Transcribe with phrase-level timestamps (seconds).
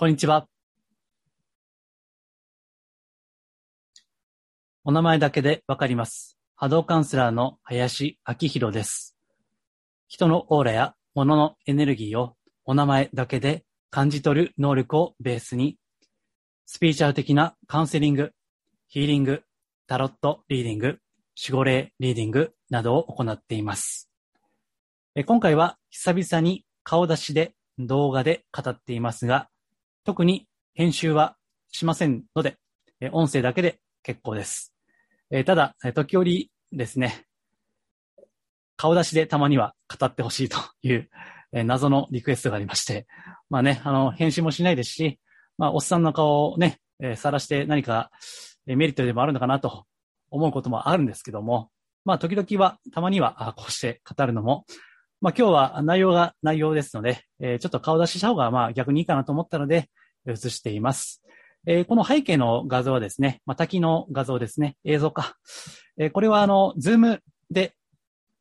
[0.00, 0.48] こんにちは。
[4.82, 6.38] お名前だけでわかります。
[6.56, 9.14] 波動カウンセラーの林明宏です。
[10.08, 12.34] 人のオーラや物のエネルギーを
[12.64, 15.76] お名前だけで感じ取る能力をベースに、
[16.64, 18.32] スピーチャル的なカウンセリング、
[18.88, 19.42] ヒーリング、
[19.86, 20.98] タロットリーディング、
[21.38, 24.08] 守護霊リーディングなどを行っています。
[25.26, 29.50] 今回は久々に顔出しで動画で語っていますが、
[30.04, 31.36] 特に編集は
[31.70, 32.56] しませんので、
[33.12, 34.74] 音声だけで結構です。
[35.46, 37.26] ただ、時折ですね、
[38.76, 41.10] 顔出しでたまには語ってほしいという、
[41.52, 43.06] 謎のリクエストがありまして、
[43.50, 45.18] まあね、あの、編集もしないですし、
[45.58, 48.10] まあ、おっさんの顔をね、えー、晒して何か、
[48.64, 49.84] メリットでもあるのかなと
[50.30, 51.70] 思うこともあるんですけども、
[52.04, 54.64] まあ、時々は、たまには、こうして語るのも、
[55.22, 59.90] まあ、今日は内容が内容ですので、えー、ちょっと顔出しした方が、まあ、逆にいいかなと思ったので、
[60.26, 61.22] 映しています。
[61.66, 65.36] えー、この背景の画像はですね、まあ、滝の画像ですね、映像か。
[65.98, 67.74] えー、これは、あの、ズームで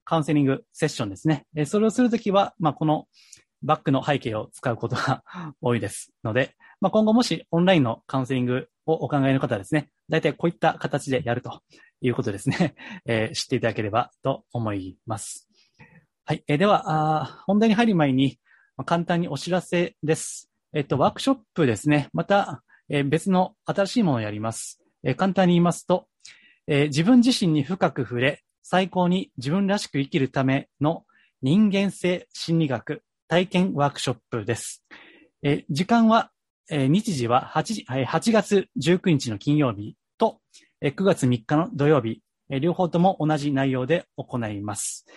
[0.05, 1.45] カウンセリングセッションですね。
[1.53, 3.07] えー、それをするときは、まあ、この
[3.61, 5.23] バックの背景を使うことが
[5.59, 11.61] 多いですので、まあ、今後もしオンラインのカウンセリングをお考えの方はですね、大体こういった形でやると
[11.99, 15.48] いうことですね、えー、知っていただければと思います。
[16.29, 16.43] はい。
[16.47, 18.37] え、では、本題に入る前に、
[18.85, 20.47] 簡単にお知らせです。
[20.75, 22.09] えっ、と、ワークショップですね。
[22.13, 24.79] また、え、別の新しいものをやります。
[25.03, 26.05] え簡単に言いますと、
[26.67, 31.03] え自分自身に深く触れ、最高に自分らしく生きるための
[31.41, 34.85] 人間性心理学体験ワークショップです。
[35.41, 36.29] え時間は、
[36.69, 40.41] え日時は 8, 8月19日の金曜日と、
[40.79, 42.21] え9月3日の土曜日、
[42.51, 45.07] え両方とも同じ内容で行います。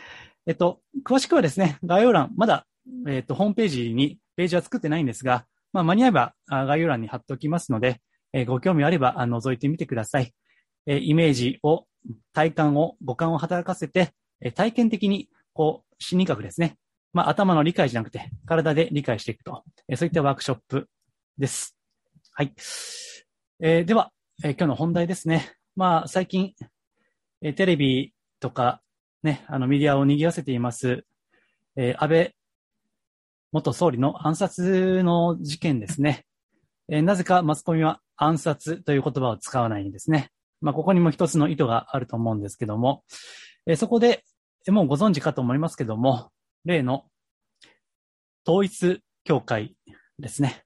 [0.46, 2.66] えっと、詳しくはですね、概要欄、まだ、
[3.08, 8.00] えっと、ホームページにページは作ってないんですが、まあ、間に合えば概要欄に貼っておきますので、
[8.32, 10.34] えご興味あれば覗いてみてください。
[10.86, 11.86] えイメージを、
[12.32, 16.76] 体感を、五感を働かせて、え体験的に、こう、心理学ですね。
[17.12, 19.64] まあ、頭の理解じゃなくて、体で理解していくと。
[19.88, 20.88] えそういったワークショップ
[21.38, 21.76] です。
[22.32, 22.52] はい。
[23.60, 24.10] えー、では、
[24.42, 25.52] えー、今日の本題ですね。
[25.76, 26.54] まあ、最近、
[27.42, 28.80] えー、テレビとか、
[29.22, 31.04] ね、あの、メディアを賑わせています、
[31.76, 32.34] え安倍
[33.52, 36.24] 元総理の暗殺の事件ですね。
[36.88, 40.30] えー、なぜかマスコミは暗殺という言葉を使わないんですね。
[40.62, 43.04] まあ、ここにも一つの意図があると思うんですけども、
[43.66, 44.24] えー、そこで、
[44.68, 46.30] もうご存知かと思いますけども、
[46.64, 47.04] 例の
[48.46, 49.76] 統一教会
[50.18, 50.64] ですね。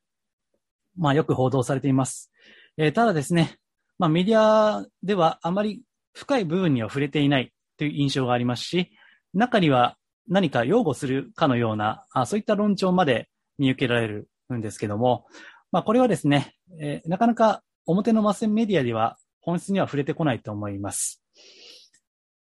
[0.97, 2.31] まあ、よく報道されています。
[2.77, 3.57] えー、ただですね、
[3.99, 8.91] まあ、メディアではあまり深い部分には触れていないという印象がありますし、
[9.35, 9.97] 中には
[10.29, 13.29] 何か擁護するかのような、あそういった論調まで
[13.59, 15.27] 見受けられるんですけども、
[15.73, 21.23] まあ、これはですね、えー、なかなか表のマスメディアでは本質には触れてこないと思います。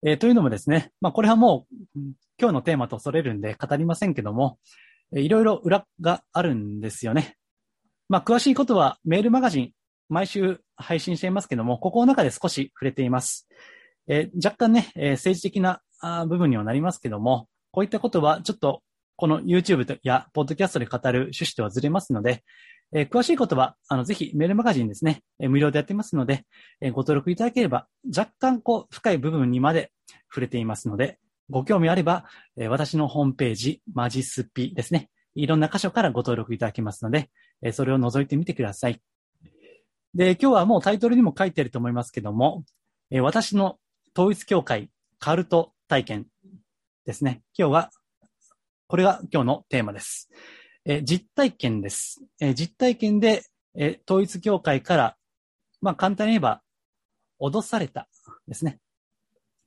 [0.05, 1.99] えー、というのもですね、まあ、これはもう
[2.41, 4.59] 今日のテーマとそれるんで語りませんけども、
[5.13, 7.37] いろいろ裏があるんですよね。
[8.09, 9.73] まあ、詳しいことはメールマガジン
[10.09, 13.49] 毎週配信していますけども、ここの中で少し触れています。
[14.09, 18.83] えー、若干ね、えー、政治的なあ部分にはなりますけども、こういったことはちょっと
[19.17, 22.45] この YouTube やポッドキャストで語る趣旨とはずれますので、
[22.93, 26.45] えー、詳しいことは、あの、ぜひメールマガジンですね、えー、無料でやってますので、
[26.81, 27.87] えー、ご登録いただければ、
[28.17, 29.93] 若干こう、深い部分にまで
[30.31, 31.19] 触れていますので、
[31.51, 32.25] ご興味あれば、
[32.57, 37.31] えー、私のホームページ、マジスピですね、いろんな箇所からご登録いただけますので、
[37.63, 39.03] えー、それを覗いてみてください。
[40.15, 42.65] で、今日はもうタイトルにも書いてあると思いますけども、
[43.11, 43.79] えー、私の
[44.19, 44.91] 統一教会
[45.21, 46.27] カルト体験
[47.07, 47.43] ですね。
[47.57, 47.91] 今日は、
[48.89, 50.29] これが今日のテーマです。
[50.85, 52.21] え、実体験です。
[52.41, 53.45] え、実体験で、
[53.77, 55.17] え、統一教会から、
[55.81, 56.63] まあ簡単に言えば、
[57.41, 58.09] 脅された
[58.49, 58.81] ですね。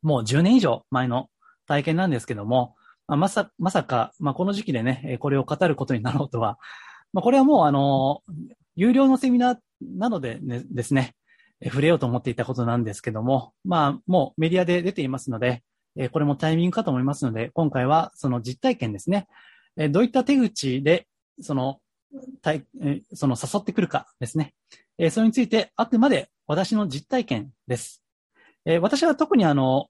[0.01, 1.29] もう10年以上前の
[1.66, 2.75] 体験なんですけども、
[3.07, 6.59] まあ、まさ、まさか、まあこの時期でね、これを語ることになろうとは、
[7.13, 8.22] まあこれはもうあの、
[8.75, 11.15] 有料のセミナーなので、ね、ですね、
[11.66, 15.63] 触れようと思っていたことなんですけども、まあもうメディアで出ていますので、
[15.96, 19.28] えこれもタイミングかと思いますので、今回はその実体験ですね。
[19.78, 21.08] えどういった手口で、
[21.42, 21.80] その、
[22.42, 24.54] 体えその誘ってくるかですね。
[24.98, 28.04] えそれについて、あくまで私の実体験です。
[28.66, 29.88] え私は特にあの、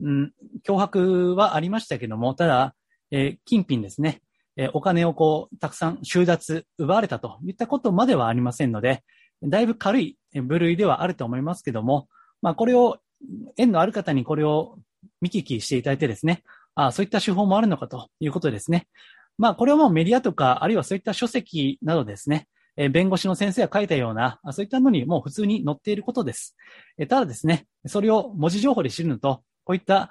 [0.00, 0.32] うん、
[0.66, 2.74] 脅迫はありましたけども、ただ、
[3.10, 4.20] え金品ですね。
[4.56, 9.04] えお金をこう、たくさん収奪、奪われたといったことまではありませんので、
[9.42, 12.08] だいぶ軽い部類ではあると思いますけども、
[12.42, 12.98] まあこれを、
[13.56, 14.78] 縁のある方にこれを
[15.20, 16.44] 見聞きしていただいてですね、
[16.74, 18.86] あそういった手法もあるのかということですね。
[19.38, 26.56] まあ、これはもうメディアとか、あるいはそういった書籍などですね、え弁護士の先生が書いたような、そういったのにもう普通に載っていることです。
[26.96, 30.10] えただですね、それを文字情報で知るのと、こういった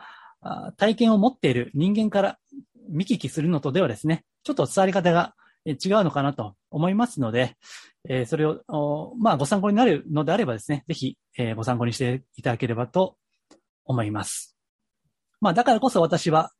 [0.77, 2.37] 体験を持っている人間から
[2.89, 5.33] 見聞きするのとではですね、ちょっと伝わり方が
[5.71, 7.55] 違うのかなと思いますので、
[8.09, 13.17] えそれを、まあ、ご参考になるのであればですね、ぜひ、えご参考にしていただければと
[13.85, 14.57] 思います。
[15.41, 16.51] まあ、だからこそ私は、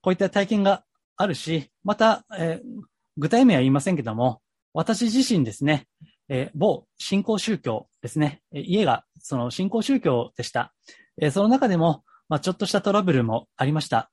[0.00, 0.84] こういった体験が
[1.16, 2.82] あるし、また、えー、
[3.16, 4.40] 具体名は言いませんけども、
[4.72, 5.86] 私自身ですね、
[6.28, 10.74] えー、某信仰宗教ですね、家がその信仰宗教でした。
[11.20, 14.10] えー、その中でも、まあ、ちょっとしたトラブルもありました。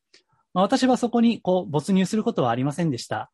[0.54, 3.31] まあ、私はそこにこう没入することはありませんでした。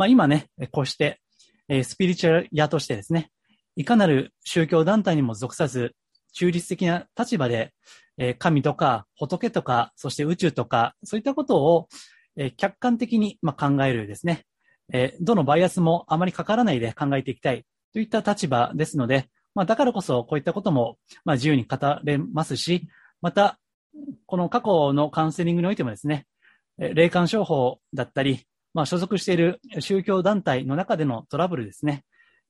[0.00, 1.20] まあ、今ね、こうして、
[1.68, 3.30] え、スピリチュアル屋としてですね、
[3.76, 5.94] いかなる宗教団体にも属さず、
[6.32, 7.74] 中立的な立場で、
[8.16, 11.88] え、神とか仏とか、そして宇宙とか、そういったことを、
[12.34, 14.46] え、客観的に、ま、考えるですね、
[14.90, 20.96] えどのバイアスもあまりかからないで考えていきたいといった立場ですので、まあ、だからこそこういったことも、
[21.26, 22.88] ま、自由に語れますし、
[23.20, 23.58] また、
[24.24, 26.26] この過去のカウンセリングにおいてもですね、
[26.78, 32.04] 霊感商法だったり、まあ、所属している宗教団体の中でのトラブルですね。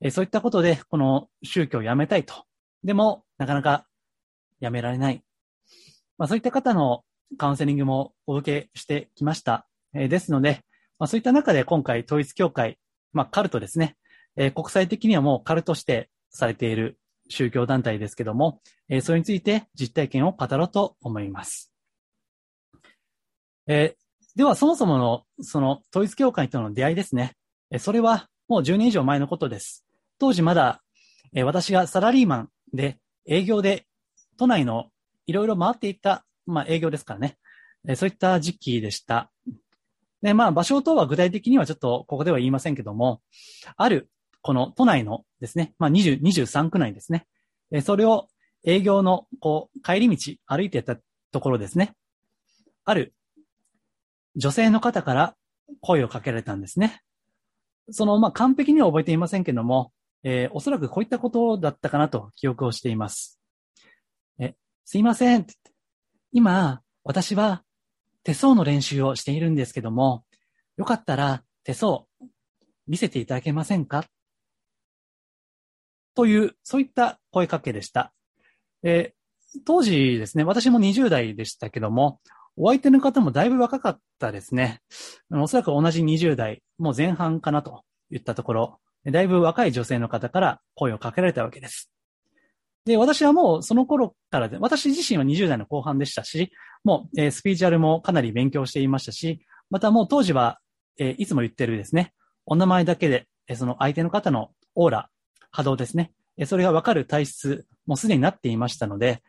[0.09, 2.45] そういったことで、この宗教を辞めたいと。
[2.83, 3.85] でも、なかなか
[4.61, 5.23] 辞められない。
[6.17, 7.03] まあ、そういった方の
[7.37, 9.67] カウンセリングもお受けしてきました。
[9.93, 10.63] ですので、
[10.99, 12.79] まあ、そういった中で今回統一協会、
[13.13, 13.97] まあ、カルトですね。
[14.55, 16.97] 国際的にはもうカルトしてされている
[17.29, 18.61] 宗教団体ですけども、
[19.01, 21.71] それについて実体験を語ろうと思います。
[23.67, 23.95] え
[24.35, 27.35] では、そもそもの、その、統一教会との出会いですね。
[27.79, 29.85] それは、もう10年以上前のことです。
[30.19, 30.81] 当時まだ、
[31.43, 33.85] 私がサラリーマンで、営業で、
[34.37, 34.89] 都内の
[35.25, 37.37] いろいろ回っていった、まあ、営業ですからね。
[37.95, 39.31] そういった時期でした。
[40.21, 43.21] で、まあ、場所等は具体的にはちょっと、ここでは言いませんけども、
[43.75, 44.09] ある、
[44.41, 47.27] この都内のですね、まあ、20、23区内ですね。
[47.83, 48.27] それを
[48.65, 50.97] 営業の、こう、帰り道、歩いてた
[51.31, 51.95] ところですね。
[52.85, 53.13] ある
[54.35, 55.35] 女性の方から
[55.81, 57.01] 声をかけられたんですね。
[57.89, 59.91] その、まあ、完璧には覚えていませんけども、
[60.23, 63.39] えー、おそらくこういったことだったかなと記憶をしています。
[64.39, 64.55] え、
[64.85, 65.45] すいません。
[66.31, 67.63] 今、私は
[68.23, 70.23] 手相の練習をしているんですけども、
[70.77, 72.05] よかったら手相
[72.87, 74.05] 見せていただけませんか？
[76.13, 78.13] という、そういった声かけでした。
[78.83, 82.19] えー、当時ですね、私も20代でしたけども、
[82.57, 84.81] お相手の方もだいぶ若かったですね。
[85.31, 91.91] おそらく同じ20代、もう前半かなと言ったところ、だいぶ若い女性の方から声をかけられたわけです。
[92.85, 96.51] で、私はもうその頃からで、私自身は20代の後半でしたし、
[96.83, 100.59] もう、スピーチュアルもかなり勉強していましたし、またもう当時は、
[100.97, 102.13] えー、いつも言ってるですね、
[102.45, 105.09] お名前だけで、その相手の方のオーラ、
[105.51, 106.11] 波動ですね、
[106.45, 109.21] それがわかる体質、もうすでになっていましたので、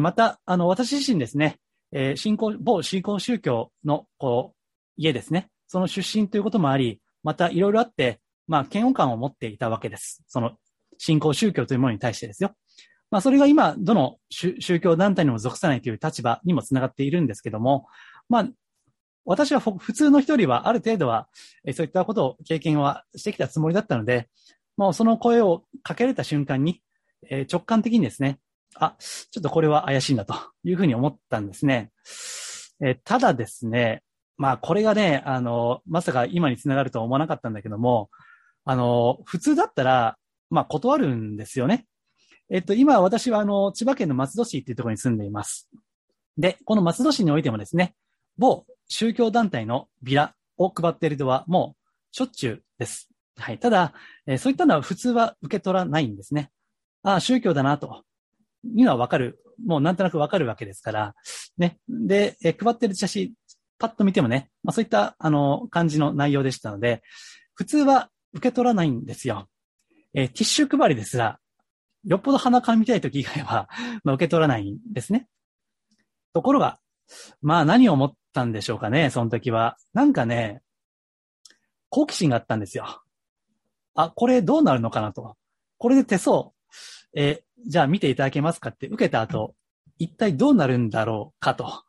[0.00, 1.58] また、あの、私自身ですね、
[1.92, 4.56] えー、信仰、某信仰宗教の、こう、
[4.96, 5.48] 家ですね。
[5.68, 10.22] その出身ということもあり、またいろいろあって、まあ、嫌悪感を持っていたわけです。
[10.26, 10.52] その、
[10.98, 12.52] 信仰宗教というものに対してですよ。
[13.10, 17.86] まあ、それが今、どの宗教団体にも属さないという立場にもつながっているんですけども、
[18.28, 18.48] まあ、
[19.24, 21.28] 私は普通の人よりはある程度は、
[21.74, 24.28] そういったことを経験はしてきたつもりだったので、
[24.76, 26.82] もうその声をかけれた瞬間に、
[27.28, 28.40] え直感的にですね、
[28.76, 31.90] あ、ちょっとこれは怪しいんだというふうに思ったんですね。
[32.80, 34.02] えただですね、
[34.36, 38.10] まあこれがね、あの、まさか今につながるとは思わなかったんだけども、
[38.64, 40.16] あの、普通だったら、
[40.50, 41.86] まあ断るんですよね。
[42.50, 45.68] えっと、今私はあの、千葉県の松戸市っていうところに住んでいます。
[46.36, 47.94] で、この松戸市においてもですね、
[48.36, 53.08] 某宗教団体のビラを配っているのはもうしょっちゅうです。
[53.36, 53.58] はい。
[53.58, 53.94] ただ、
[54.26, 56.50] え、そういったのは普通は受け取らないんですね。
[57.02, 58.04] ああ、宗教だなと。
[58.64, 59.38] いうのはわかる。
[59.64, 61.14] もうなんとなくわかるわけですから、
[61.58, 61.78] ね。
[61.88, 63.32] で、え配ってる写真、
[63.78, 67.02] パッと見てもね、まあそういった、あの、感じの内容でしたので、
[67.54, 69.48] 普通は受け取らないんですよ。
[70.14, 71.38] えー、ティッシュ配りですら、
[72.04, 73.68] よっぽど鼻かみたい時以外は、
[74.04, 75.28] まあ、受け取らないんですね。
[76.32, 76.80] ところが、
[77.40, 79.76] まあ何を思ったんでしょうかね、その時は。
[79.92, 80.62] なんかね、
[81.88, 83.02] 好奇心があったんですよ。
[83.94, 85.36] あ、これどうなるのかなと。
[85.78, 86.52] これで手相、
[87.14, 89.54] えじゃあ見ていただけますかって受けた後、
[89.98, 91.84] 一体どうなるんだろうかと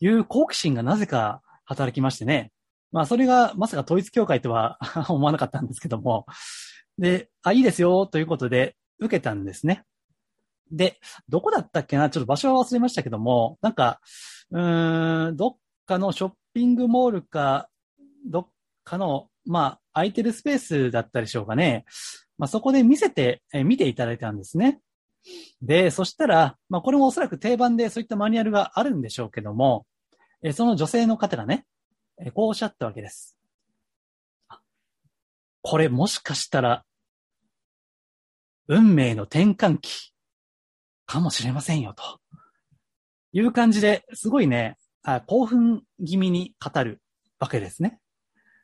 [0.00, 2.52] いう好奇心がなぜか働きましてね。
[2.92, 6.26] まあそれがまさか統一教会とは 思わなかったんですけども。
[6.98, 9.84] で、あ、いいですよということで受けたんですね。
[10.70, 10.98] で、
[11.28, 12.10] どこだったっけな？
[12.10, 14.00] ちょっと場所は忘れましたけども、なんか、
[14.50, 17.68] うーん、どっかのショッピングモールか、
[18.26, 18.48] どっ
[18.84, 21.84] かの、まあ、空いてるスペースだったでしょうかね。
[22.40, 24.80] まあ、そこで見せて、えー、見ていただいたんですね。
[25.60, 29.86] で、そしたら、まあ、これもおそらく定番でそういったマニュアルがあるんでしょうけども、
[30.42, 31.66] えー、その女性の方がね、
[32.18, 33.36] えー、こうおっしゃったわけです。
[35.60, 36.82] これもしかしたら、
[38.68, 40.14] 運命の転換期
[41.04, 42.02] かもしれませんよ、と
[43.34, 47.02] いう感じで、すごいね、あ興奮気味に語る
[47.38, 48.00] わけですね。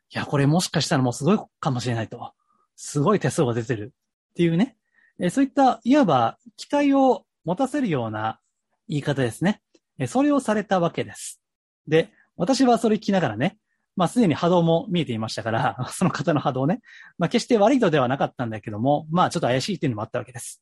[0.09, 2.33] いや、これもしかしたらもうすごいかもしれないと。
[2.77, 3.91] すごい手数が出てる
[4.31, 4.77] っていうね。
[5.19, 8.39] えそういった、いわば期待を持たせるような
[8.87, 9.61] 言い方ですね。
[9.97, 11.41] えそれをされたわけです。
[11.87, 13.57] で、私はそれ聞きながらね、
[13.95, 16.81] まあすでに波動も見えていましたから、 その方の波動ね。
[17.17, 20.61] まあ決して悪いとではなかったんだけども、まあちょっと怪しいっていうのもあったわけです。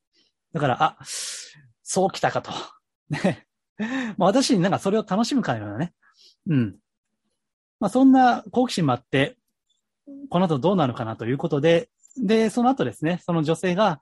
[0.54, 0.98] だから、あ、
[1.84, 2.52] そう来たかと。
[3.10, 3.46] ね。
[4.18, 5.94] まあ私になんかそれを楽しむかのようなね。
[6.48, 6.78] うん。
[7.82, 9.36] まあそんな好奇心もあって、
[10.30, 14.02] この後どうなるかなということで、で、その後ですね、その女性が、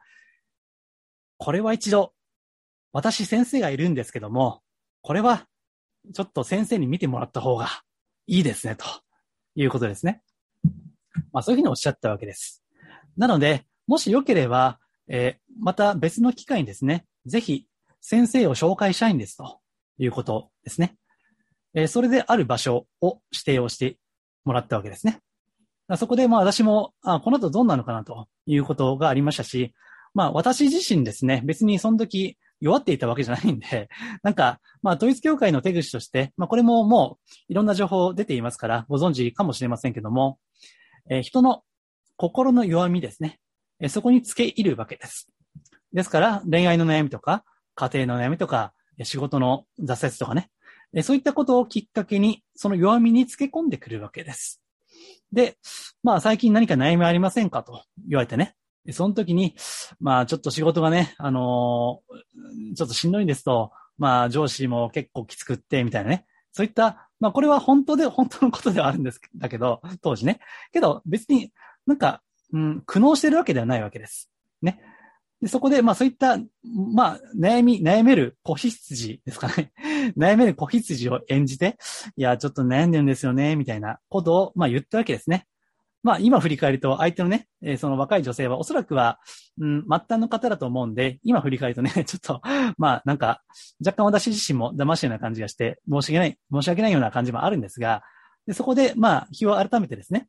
[1.38, 2.13] これは一度、
[2.91, 4.62] 私先生がいるんですけども、
[5.01, 5.48] これは、
[6.13, 7.67] ちょっと先生に見てもらった方が
[8.27, 8.86] いいですね、と
[9.55, 10.22] いうことですね。
[11.32, 12.63] まあそういうふうにおっしゃったわけです。
[13.17, 17.67] なので、もしよければ、えー、また別の機会にですね、ぜひ
[18.01, 19.60] 先生を紹介したいんですと
[19.98, 20.96] いうことですね。
[21.74, 23.98] えー、それである場所を指定をして
[24.46, 25.20] もらったわけですね。
[25.98, 29.74] そこでまあ私も、あこの後どうなのかなということがありましたし、
[30.13, 33.90] まあ私自身ですね、別にその時弱っていたわけじゃないんで、
[34.24, 40.40] なんか、まあ統一教会の手口として、まあこれももういろんな情報出ていますからご存知かもしれませんけども、
[41.10, 41.63] えー、人の
[42.16, 43.40] 心の弱みですね、
[43.80, 45.30] えー、そこにつけ入るわけです。
[45.92, 47.44] ですから恋愛の悩みとか、
[47.75, 48.74] 家庭の悩みとか、
[49.04, 50.50] 仕事の挫折とかね、
[51.02, 54.62] そういったことをきっかけに、その弱みにつけ込んでくるわけです。
[55.34, 55.58] で、
[56.04, 58.56] まあ最近何か悩みありませんかと言われてね。
[58.92, 59.56] その時に、
[60.00, 66.25] まあちょっと仕事がね、あのー、ちょっとしんどいんですと、まあ上司も結構きつくって、みたいなね。
[66.52, 70.40] そういった、まあこれは本当で、本当のことではあるんですだけど、当時ね。
[70.72, 71.52] けど別に
[71.88, 72.22] なんか、
[72.52, 74.30] うん、苦悩してるわけではないわけです。
[74.62, 74.80] ね。
[75.42, 76.38] でそこで、まあそういった、
[76.94, 79.72] まあ悩み、悩める子羊ですかね。
[80.17, 81.77] 悩める子羊を演じて、
[82.15, 85.48] いや、ちょっと悩んでるんですよね、みたいなことを、まあ言ったわけですね。
[86.03, 89.19] まあ今振り返ると相手のね、えー、その若い女性はおそらくは、
[89.57, 92.41] うん、末端の方だと思うんで、今振り返るとね、 ちょっと、
[92.77, 93.41] まあなんか、
[93.83, 98.03] 若干私自身も騙してるような感じがして、申し訳ない、申し訳ないような感じもあるんですが、
[98.45, 100.27] でそこで、まあ、日を改めてですね、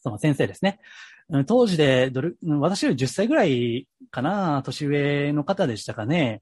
[0.00, 0.78] その先生ですね。
[1.46, 6.40] 当時でどれ、私より10歳ぐらいかな、年上の方でしたかね。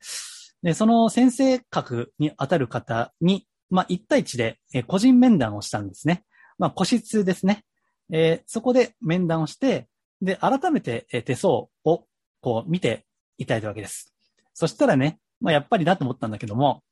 [0.62, 6.24] で、その先生格に当たる方に、まあ、1対1でえ個人面談をしたんですね。
[6.58, 7.64] まあ、個室ですね。
[8.12, 9.88] えー、そこで面談をして、
[10.22, 13.06] で、改めてえ手相をこう見て
[13.38, 14.14] いただいたわけです。
[14.54, 16.82] そしたらね、まあ、やっぱりだと思ったんだけども、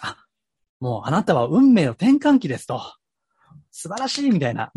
[0.00, 0.16] あ、
[0.80, 2.80] もうあなたは運命の転換期ですと。
[3.70, 4.72] 素晴らしいみたいな。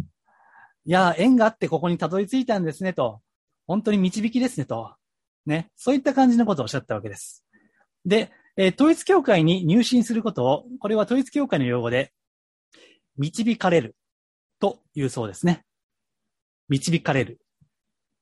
[0.85, 3.21] いや、縁があってここにたどり着いたんですねと。
[3.67, 4.95] 本当に導きですねと。
[5.45, 5.69] ね。
[5.75, 7.45] そういった感じのことをおっしゃったわけです。
[8.05, 12.13] で、えー、統一教会に入信することを、これは統一教会の用語で、
[13.17, 13.95] 導かれる
[14.59, 15.65] というそうですね。
[16.69, 17.39] 導かれる。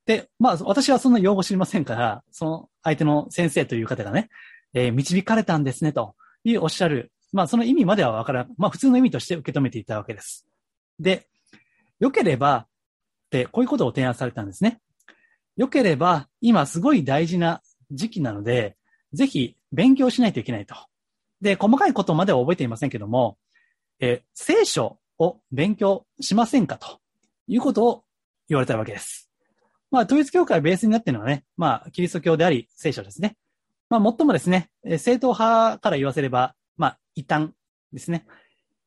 [0.05, 4.29] で、まあ、私はそんな用語知りませんから、その相手の先生という方がね、
[4.73, 7.11] えー、導かれたんですね、というおっしゃる。
[7.33, 8.53] まあ、その意味まではわからん。
[8.57, 10.47] まあ、普通の意味として受け止めていたわけです。
[10.99, 11.27] で、
[11.99, 12.67] 良ければ、
[13.27, 14.79] ってこういうことを提案されたんですね。
[15.57, 18.77] 良ければ、今すごい大事な時期なので、
[19.11, 20.75] ぜひ勉強しないといけないと。
[21.41, 23.37] で、細かいことまでは覚えていませんけども、
[23.99, 26.99] え聖書を勉強しませんかと
[27.47, 28.03] いうことを
[28.47, 29.29] 言われたわけです。
[29.89, 33.37] まあ、統一教会ベースになっているのはね、まあ、キリスト教であり、聖書ですね。
[33.89, 37.51] まあ、最もですね、正統派から言わせれば、まあ、異端
[37.93, 38.25] ですね。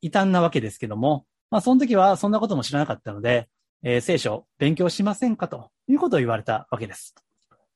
[0.03, 3.49] 異端なわけですけども、まあ、その時はそんなことも知らなかったので、
[3.83, 7.15] えー、聖書勉強しませんかということを言われたわけです。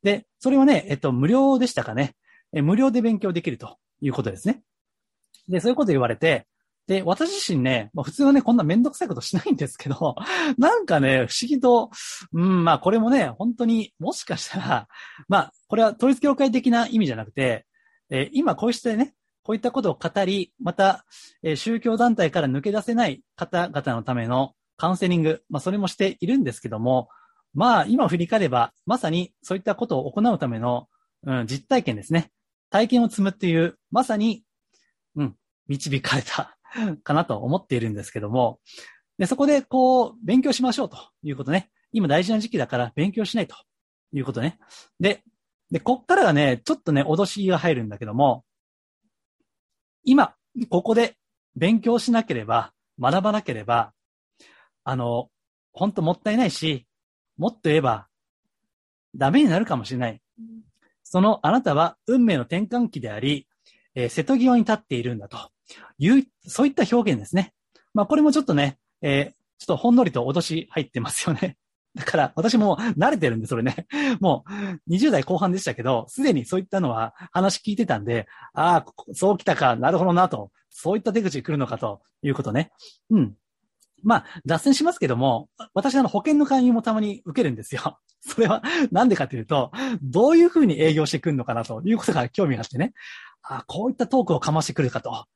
[0.03, 2.15] で、それはね、えっと、無料でしたかね。
[2.55, 4.63] え無料で勉強できるということですね。
[5.49, 6.47] で、そういうこと言われて、
[6.87, 10.17] で、私自身ね、まあ、普通はね、こんなめんどくさいことしないんですけど、
[10.59, 11.91] なんかね、不思議と、
[12.33, 14.89] うん、まあこれもね、本当にもしかしたら、
[15.29, 17.67] まあこれは統一教会的な意味じゃなくて、
[18.11, 21.07] えー、今こうしてね、こういったことを語り、また、
[21.43, 27.09] えー、宗教団体から抜け出せない方々のためのカウンセリング、まあ、それもしているんですけども、
[27.55, 30.89] まあ、今振り返れば、まさにそういったことを行うための、
[31.27, 32.31] うん、実体験ですね。
[32.75, 34.43] 体験を積むっていう、まさに、
[35.15, 35.37] うん、
[35.69, 36.59] 導かれた
[37.05, 38.59] かなと思っているんですけども、
[39.17, 41.71] でそこで、こう、勉強しましょうということね。
[41.93, 43.55] 今大事な時期だから勉強しないと
[44.13, 44.59] いうことね。
[44.99, 45.23] で、
[45.71, 48.45] で、こっからがね、ちょっとね、脅しが入るんだけども、
[50.03, 50.35] 今、
[50.69, 51.17] ここで
[51.55, 53.93] 勉強しなければ、学ばなければ、
[54.83, 55.29] あの、
[55.73, 56.89] ほんともったいないし、
[57.37, 58.09] もっと言えば、
[59.15, 60.21] ダメになるかもしれない。
[61.05, 63.47] そのあなたは運命の転換期であり、
[63.95, 65.37] えー、瀬戸際に立っているんだと
[65.99, 67.53] いう、そういった表現ですね。
[67.93, 71.57] まあこれもちょっとね、えー、ちょっとほんのりと脅し入ってますよね。
[71.95, 73.87] だから私も慣れてるんで、それね。
[74.21, 74.45] も
[74.89, 82.73] う20代後半でしたけど、すでにそういったのは話聞いてたんで、ああ、そう来たか、なるほどなと、そういった手口来るのかということね。
[83.11, 83.37] うん。
[84.05, 87.99] まあ、脱線しますけども、私あの保険の勧誘もたまに受けるんですよ。
[88.21, 92.93] それはなんでかというと、どういうふうに営業してくるのかなということが興味があってね。
[93.43, 95.27] あこういったトークをかましてくるかと。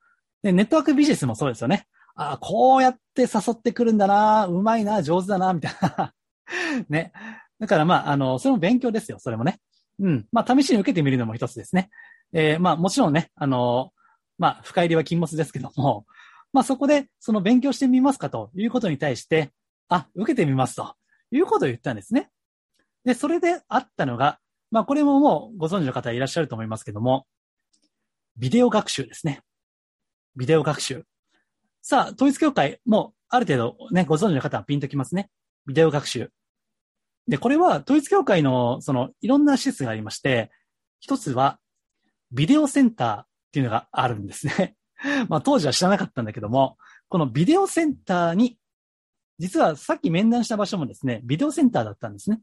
[0.43, 1.87] で、ネットワークビジネスもそうですよね。
[2.15, 6.15] あこうやって誘ってくるんだな、うまいな、上手だな、みたいな。
[6.89, 7.13] ね。
[7.61, 9.61] だからまあ、あの、それも勉強ですよ、それもね。
[10.01, 10.27] うん。
[10.33, 11.91] まあ、試しに受けてみるのも一つですね。
[12.33, 13.93] えー、まあ、もちろんね、あの、
[14.39, 16.07] まあ、深入りは禁物ですけども、
[16.53, 19.53] まあ、そこで、その勉強してみますかということに対して、
[19.89, 20.95] あ、受けてみますと
[21.31, 22.31] いうことを言ったんですね。
[23.05, 24.39] で、それであったのが、
[24.71, 27.27] まあ、これももうご存知の方いらっしゃると思いますけども、
[28.37, 29.41] ビデオ学習ですね。
[30.37, 31.05] ビデオ学習。
[31.83, 35.31] さあ、統一教会、もう、ある程度ね、ご存知の方はピンときますね。
[35.67, 36.31] ビデオ学習。
[37.27, 40.51] で、これは統一教会の、その、いろんな施設がありまして、
[41.01, 41.59] 一つは、
[42.31, 44.77] ビデオセンターっていうのがあるんですね。
[45.29, 46.77] まあ、当時は知らなかったんだけども、
[47.09, 48.59] このビデオセンターに、
[49.39, 52.41] 実はさっき面談した場所もですね、ビデオセンターだったんですね。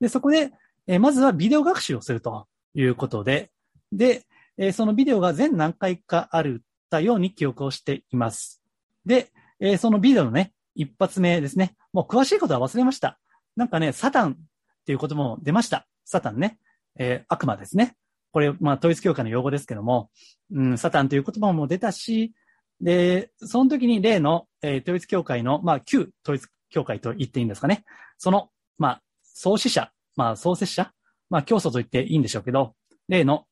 [0.00, 0.52] で、そこで、
[0.86, 3.50] えまずはビデオ学習をするということで、
[3.90, 4.24] で、
[4.56, 8.62] えそのビデオが全何回かあるたように記憶をしています。
[9.04, 11.74] で、えそのビデオのね、一発目ですね。
[11.92, 13.18] もう詳しいことは忘れました。
[13.56, 14.36] なんかね、サタンっ
[14.84, 15.86] ていう言葉も出ました。
[16.04, 16.58] サタンね。
[16.98, 17.96] えー、悪魔ですね。
[18.36, 20.10] これ、まあ、統一教会の用語ですけども、
[20.52, 22.34] うん、サタンという言葉も出たし、
[22.82, 27.86] で、その時に例の、えー、統一教会の、まあ、旧統一教会と言っていいんですかね。
[28.18, 30.92] その、まあ、創始者、まあ、創設者、
[31.30, 32.74] まあ、教祖と言っていいんでしょうけど、
[33.08, 33.46] 例の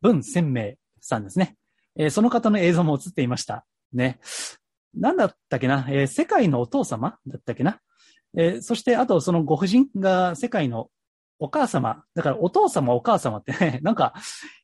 [0.00, 1.58] 文鮮明さんですね。
[1.94, 3.66] えー、その方の映像も映っていました。
[3.92, 4.20] ね。
[4.94, 7.78] なんだったっけな、えー、世界のお父様だったっけな？
[8.38, 10.88] えー、そして、あと、そのご婦人が世界の
[11.42, 14.14] お母様、だからお父様、お母様ってね、 なんか、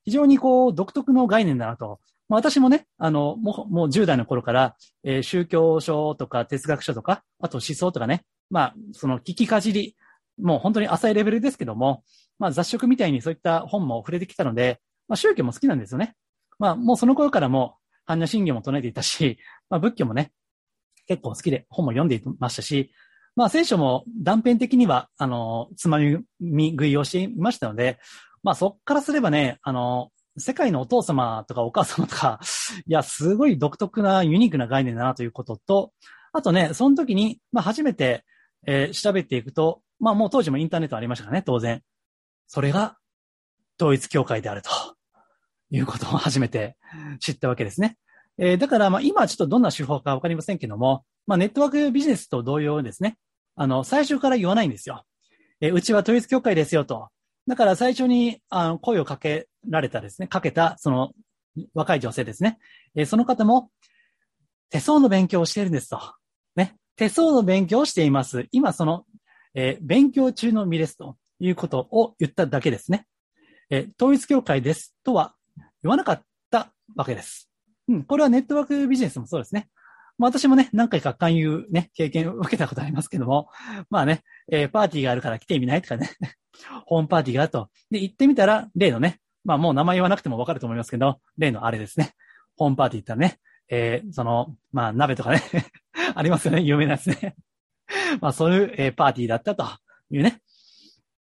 [0.05, 2.01] 非常にこう、独特の概念だなと。
[2.29, 9.97] まあ、私もね、あの、もう、もう10代の頃から、えー、宗教書とか哲学書とか、あと思想とかね、まあ、その聞きかじり、
[10.41, 12.05] もう本当に浅いレベルですけども、
[12.39, 16.15] まあ雑食みたいにそういった本も触れてきたので、まあ宗教も好きなんですよね。
[16.61, 19.39] まあもうその頃からも、般若心経も唱えていたし、
[19.69, 20.33] まあ仏教もね、
[21.09, 22.93] 結構好きで本も読んでいましたし、
[23.37, 25.99] まあ聖書も断片的には、あの、つま
[26.41, 27.99] み食いをしていましたので、
[28.43, 32.41] まあそっからすればね、あの、世界のお父様とかお母様とか、
[32.87, 35.93] いや、すごい独特なユニークな概念だなということと、
[36.33, 38.25] あとね、その時に、まあ初めて、
[38.67, 41.83] えー、調べていくと、まあもう当時もインターネットありましたからね、当然。
[42.47, 42.97] それが、
[43.81, 44.71] 統一教会であると
[45.71, 46.77] いうことを初めて
[47.21, 47.97] 知ったわけですね。
[48.39, 53.17] えー、だから、まあ、今ちょっとどんな手法かわかりませんけども、まあ、ネットワークビジネスと同様ですね。
[53.57, 55.05] あの、最初から言わないんですよ。
[55.61, 57.09] えー、うちは統一教会ですよと。
[57.47, 61.13] だから最初に、あの、声をかけられたですね、かけた、その、
[61.75, 62.59] 若い女性ですね。
[62.95, 63.71] えー、その方も、
[64.71, 66.01] 手相の勉強をしているんですと。
[66.55, 66.77] ね。
[66.97, 68.47] 手相の勉強をしています。
[68.53, 69.05] 今その、
[69.55, 73.07] えー、勉強中の身ですということを言っただけですね。
[73.71, 75.35] えー、統一教会ですとは
[75.83, 77.48] 言わなかったわけです。
[77.89, 79.69] うん、これはネットワークビジネスもそうですね。
[80.19, 83.49] まあ、私もね、何回か勧誘ね、経験を受けたことありますけども、
[83.89, 86.11] まあね、えー、パーティーがあるから来てみないとかね、
[86.87, 87.71] ホームパーティーがあると。
[87.91, 92.15] で、行ってみたら、例のね、まあもう名前言わなくてもわかると思いますけど、例のあれですね。
[92.57, 95.41] ホームパーティー行ったらね、えー、その、まあ鍋とかね
[96.15, 97.37] ありますよね、有名なやつね
[98.21, 99.65] まあそういう、え、パーティーだったと
[100.11, 100.43] いうね。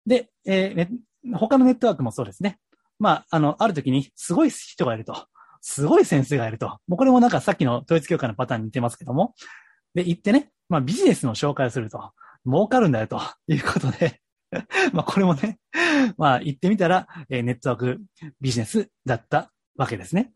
[0.06, 2.60] で、えー、他のネットワークもそうですね。
[3.00, 5.28] まあ、あの、ある時にすごい人がいると。
[5.62, 6.80] すごい先生がいると。
[6.88, 9.34] もうこれもなんかさっきの統一教会のパターンに似てますけども。
[9.94, 12.12] で、行ってね、まあビジネスの紹介をすると。
[12.46, 14.20] 儲かるんだよということで
[14.94, 15.60] まあこれもね、
[16.18, 18.02] まあ言ってみたら、えー、ネットワーク
[18.42, 20.34] ビジネスだったわけですね。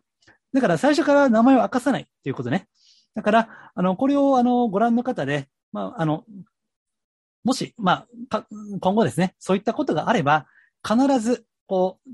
[0.54, 2.68] だから最初から名前を明かさないっていうことね。
[3.16, 6.26] だから、あの、これをあの、ご覧の方で、まあ、あの、
[7.44, 8.46] もし、まあ、
[8.80, 10.48] 今後ですね、そういったことがあれば、
[10.88, 12.10] 必ずこう、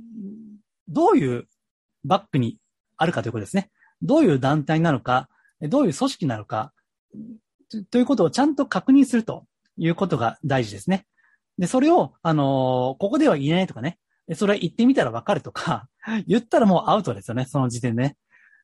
[0.88, 1.48] どういう
[2.04, 2.58] バックに
[3.02, 3.72] あるかということですね。
[4.02, 5.28] どういう団体なのか、
[5.62, 6.74] どういう組織なのか、
[7.90, 9.46] ということをちゃんと確認すると
[9.78, 11.06] いうことが大事ですね。
[11.58, 13.98] で、それを、あのーここでは言えないとかね。
[14.28, 15.88] でそれは言ってみたらわかるとか、
[16.28, 18.18] 言ったらもうアウトですよね、その時点でね。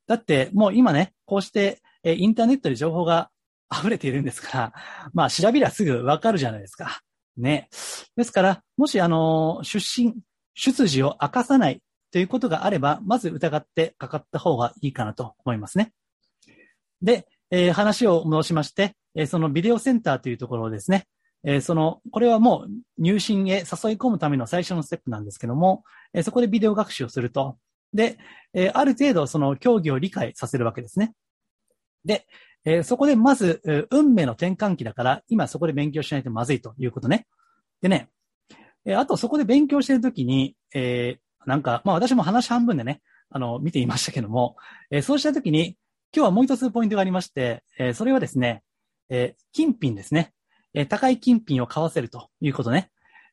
[0.07, 3.29] だって、もう今ね、こうして、えーインターネットで情報が
[3.71, 4.73] 溢れているんですから、
[5.13, 7.01] まあ、調べりゃすぐわかるじゃないですか。
[7.37, 7.69] ね。
[8.15, 10.15] ですから、もし、あのー出身、
[10.53, 15.91] 出自を明かさないということがあれば、まず疑ってかかった方がいいかなと思いますね。
[17.01, 21.05] で、えー話を戻しまして、えーそのビデオセンターというところをですね、
[21.43, 23.63] えーその、これはもう入信へ誘い
[23.97, 27.57] 込むための最初のステップなんですけども、えそこでビデオ学習をすると。
[27.93, 28.17] で、
[28.53, 31.13] えある程度その競技を理解させるわけですね。
[32.05, 32.25] で、
[32.65, 37.27] えそこでまず、え運命の転換期だから、今そこで勉強しないとまずいということね。
[37.81, 38.09] でね、
[38.85, 44.57] えあとそこで勉強してるときに、えなんか、まあ私も話半分でね、あの、見ていましたけども、
[44.89, 45.77] えーそうしたときに、
[46.15, 48.63] 今日はもう一つポイントがありまして、えーそれはですね、
[49.09, 50.33] えー金品ですね。
[50.73, 52.91] えー高い金品を買わせるということね。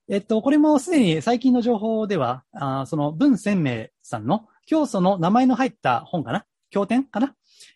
[0.09, 6.45] えっと、これもすでに最近の情報では、あその文鮮明さんの教祖の名前の入った本かな？
[6.71, 7.35] 経典かな？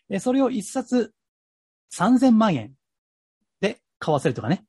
[0.09, 1.13] えーそれを一冊
[1.93, 2.73] 3000万円
[3.61, 4.65] で買わせるとかね。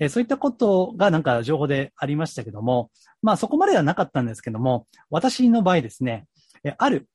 [0.00, 6.26] えーそういったことがなんか情報でありましたけども、まあそこまではなかったんですけども、私の場合ですね、
[6.64, 7.08] えある、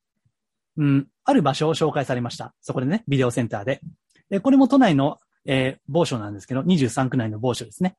[0.78, 2.54] うん、ある場所を紹介されました。
[2.62, 3.82] そこでね、ビデオセンターで。
[4.30, 7.96] で、これも都内の、えー某所なんですけど、23区内の某所ですね。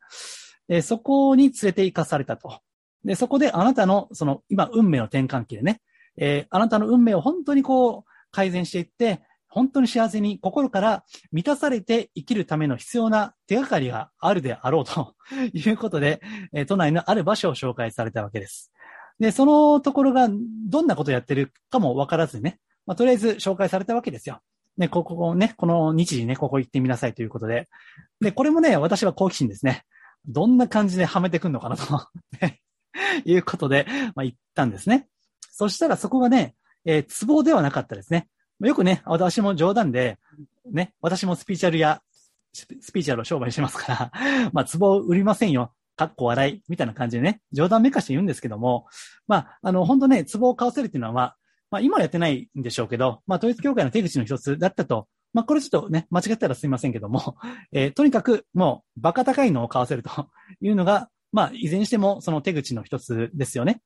[0.69, 2.61] えそこに連れて行かされたと。
[3.05, 5.81] で、そこであなたの、その、今、運命の転換期でね、
[6.17, 15.15] えーあなたの運命を本当にこう、改善していって、本当に幸せに心から満たされて生きるための必要な手がかりがあるであろうと
[15.53, 16.21] いうことで、
[16.53, 18.73] え都内のある場所を紹介されたわけです。
[19.19, 20.29] で、そのところが
[20.69, 24.41] どんなことをやってるかもわからずにね、まあ、とりあえず紹介されたわけですよ。
[24.77, 27.69] ね、ここをね、この日時にね、ここ行ってみなさいということで。
[28.21, 29.85] で、これもね、私は好奇心ですね。
[30.27, 32.07] どんな感じではめてくんのかなと、
[33.25, 35.09] いうことで、まあ、行ったんですね。
[35.51, 38.29] そしたらそこがね、えー、壺ではなかったですね。
[38.67, 40.19] よくね、私も冗談で、
[40.71, 42.03] ね、私もスピーチャルや、
[42.53, 44.13] スピーチャルを商売してますから、
[44.53, 45.73] まあ、壺を売りませんよ。
[45.97, 48.87] かっこ笑い、みたいな感じでね、冗談めかして言うんですけども、
[49.27, 51.37] まあ、あの、本当ね、壺を買わせるっていうのは、
[51.71, 57.37] まあ、今はやってないんでしょうけど、まあ、統一教会の手口の一つだったと、まあ、これちょっとね、間違ったらすいませんけども、
[57.73, 60.29] えーとにかく、もう、バカ高いのを買わせると
[60.61, 63.83] いうのが、まあ、いずれにしても、その手口の一つですよね。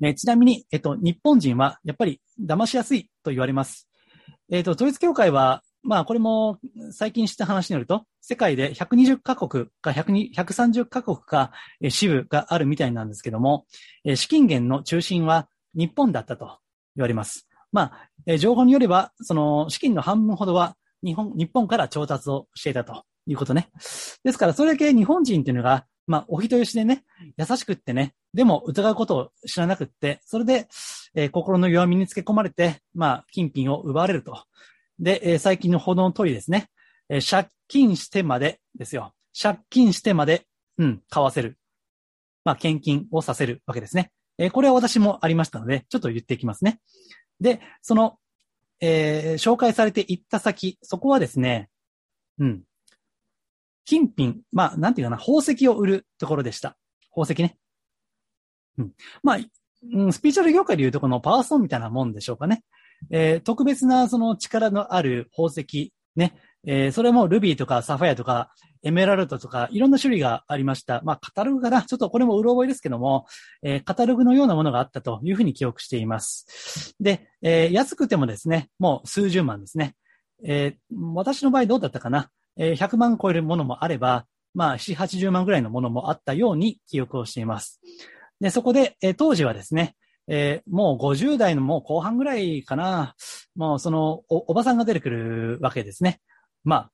[0.00, 3.88] ね、ちなみに、えっと、日本人は、やっぱり、騙しやすいと言われます。
[4.50, 6.58] えっと、統一教会は、まあ、これも、
[6.90, 11.52] 最近知った話によると、世界で120カ国か130カ国か、
[11.88, 13.66] 支部があるみたいなんですけども、
[14.16, 16.58] 資金源の中心は日本だったと
[16.96, 17.46] 言われます。
[17.70, 17.92] ま
[18.26, 23.68] あ、情報によれば、その資金の半分ほどは日本、日本から調達をしていたということね。
[24.24, 27.04] ですから、それだけ日本人っていうのが、まあ、お人よしでね、
[27.36, 30.68] 優しくってね、でも疑うことを知らなくって、それで、
[31.14, 34.44] えー心の弱みにつけ込まれて、まあ、金品を奪われると。
[34.98, 36.68] で、えー最近の報道の通りですね、
[37.08, 39.14] えー借金してまでですよ。
[39.40, 40.46] 借金してまで、
[40.78, 41.56] うん、買わせる。
[42.44, 44.10] まあ、献金をさせるわけですね。
[44.38, 46.80] えーこれは私もありましたので、ちょっと言っていきますね。
[47.40, 48.18] で、その、
[48.80, 51.70] えー紹介されて行った先、そこはですね、
[52.38, 52.62] うん。
[53.84, 56.76] 金品、まあ、なんていうかな、宝石を売るところでした。
[57.10, 57.56] 宝石ね。
[58.78, 58.92] うん。
[59.22, 59.38] まあ、
[59.92, 62.62] うん、スピーチャル業界でいうとこのパワーストーンみたいなもんでしょうかね。
[63.10, 66.34] えー特別なその力のある宝石、ね。
[66.66, 68.50] えーそれもルビーとかサファイアとか
[68.82, 71.02] エメラルドとかいろんな種類がありました。
[71.04, 73.26] まあ、カタログかなちょっとこれもうろ覚えですけども、
[73.62, 76.94] えーカタログのようなものがあったというふうに記憶しています。
[77.00, 79.94] で、えー安くてもですね、もう数十万ですね。
[80.46, 80.76] え
[81.14, 87.80] 私の場合どうだったかなえー100万超えるものもあれば、まあ、4、80万ぐらいのものもあったように記憶をしています。
[88.40, 89.94] で、そこで、えー当時はですね、
[90.28, 93.14] えーもう50代のもう後半ぐらいかな、
[93.56, 96.20] もうそのお、おばさんが出てくるわけですね。
[96.64, 96.90] まあ、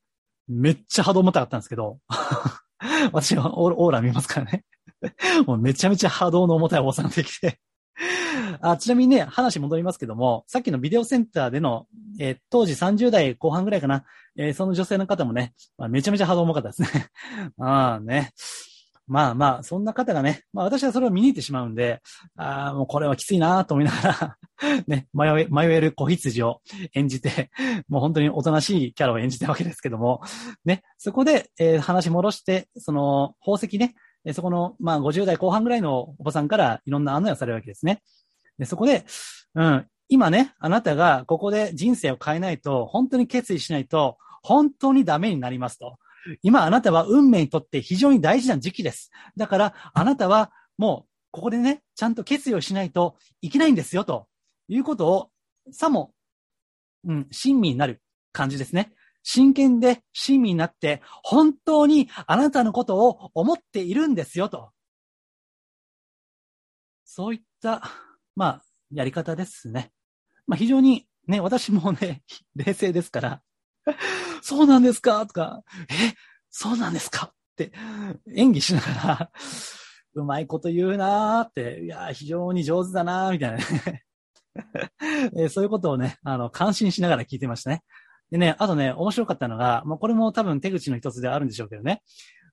[0.47, 1.99] めっちゃ波動重たかったんですけど、
[3.13, 4.65] 私はオーオーラ見ますからね。
[5.47, 7.59] もうめちゃめちゃ波動の重たいおばさんが出てきて。
[8.61, 11.87] あちなみにね、話戻りますけども、さっきのビデオセンターでの、
[12.19, 14.03] えー当時30代後半ぐらいかな、
[14.37, 17.07] えーその女性の方もね、まあ、めちゃめちゃ波動重かったですね。
[17.59, 18.31] あ あね。
[19.07, 22.01] まあまあ、そんな方がね、まあ私はそれを見に行ってしまうんで、
[22.37, 26.61] ああ、もうこれはきついなと思いながら、 ね、迷え、迷える子羊を
[26.93, 27.49] 演じて、
[27.89, 30.21] もう本当におとなしいキャラを演じたわけですけども、
[30.63, 33.95] ね、そこで、えー話戻して、その宝石ね、
[34.33, 38.01] そこの、まあ50代後半ぐらいのおばさんからいろんな案内をされるわけですね。
[38.59, 39.03] で、そこで、
[39.55, 45.97] うん、今ね、あなたがここで人生を変えないと、本当に決意しないと、本当にダメになりますと
[46.41, 49.11] 今あなたは運命にとって非常に大事な時期です。
[49.37, 54.27] だからあなたはもうここでね、ちゃんと決意をしないといけないんですよ、と
[54.67, 55.29] いうことを、
[55.71, 56.13] さも、
[57.05, 58.01] うん、親身になる
[58.33, 58.91] 感じですね。
[59.23, 64.71] 真剣で親身になって、本当にあなたのことを思っているんですよ、と。
[67.05, 67.81] そういった、
[68.35, 69.91] まあ、やり方ですね。
[70.51, 72.23] まあ、非常にね、私もね、
[72.57, 73.41] 冷静ですから、
[74.43, 75.25] そうなんですか？
[75.25, 76.13] とか、え、
[76.49, 77.27] そうなんですか？
[77.31, 77.71] って
[78.35, 78.87] 演技しなが
[79.19, 79.31] ら、
[80.13, 84.03] うまいこと言うなーって、いや、非常に上手だなーみたいなね。
[85.37, 87.81] えそういうことをね、あの、感心しながら聞いてましたね。
[88.29, 92.01] でね、あとね、面白かったのが、まあ、これも多分手口の一つであるんでしょうけどね、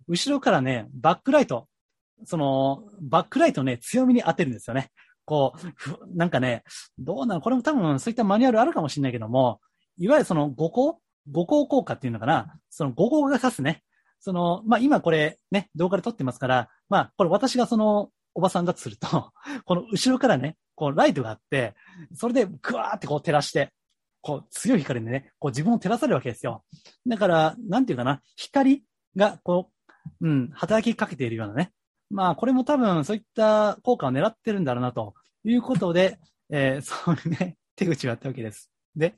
[0.06, 1.66] 後ろからね、バックライト、
[2.26, 4.92] その、バックライトね、強めに当てるんですよね。
[5.28, 6.64] こう、なんかね、
[6.98, 7.40] どうなの？
[7.42, 9.60] これも多分そういったマニュアルあるかもしれないけども、
[9.98, 10.94] いわゆるその五光
[11.30, 12.58] 五光効果っていうのかな？
[12.70, 13.82] その五光が指すね。
[14.20, 19.32] その、まあ、今これね、動画で撮ってますから、まあ、これ私がその、おばさんだとすると、
[19.64, 21.74] この後ろからね、こうライトがあって、
[22.14, 23.72] それでグワーってこう照らして、
[24.20, 26.64] こう強い光でね、こう自分を照らされるわけですよ。
[27.06, 28.84] だから、なんていうかな、光
[29.16, 29.70] がこ
[30.20, 31.72] う、うん、働きかけているようなね。
[32.10, 36.18] まあ、これも多分そういった効果を狙ってるんだろうな、ということで、
[36.50, 38.70] えー、 そういうね、手口をやったわけです。
[38.96, 39.14] で、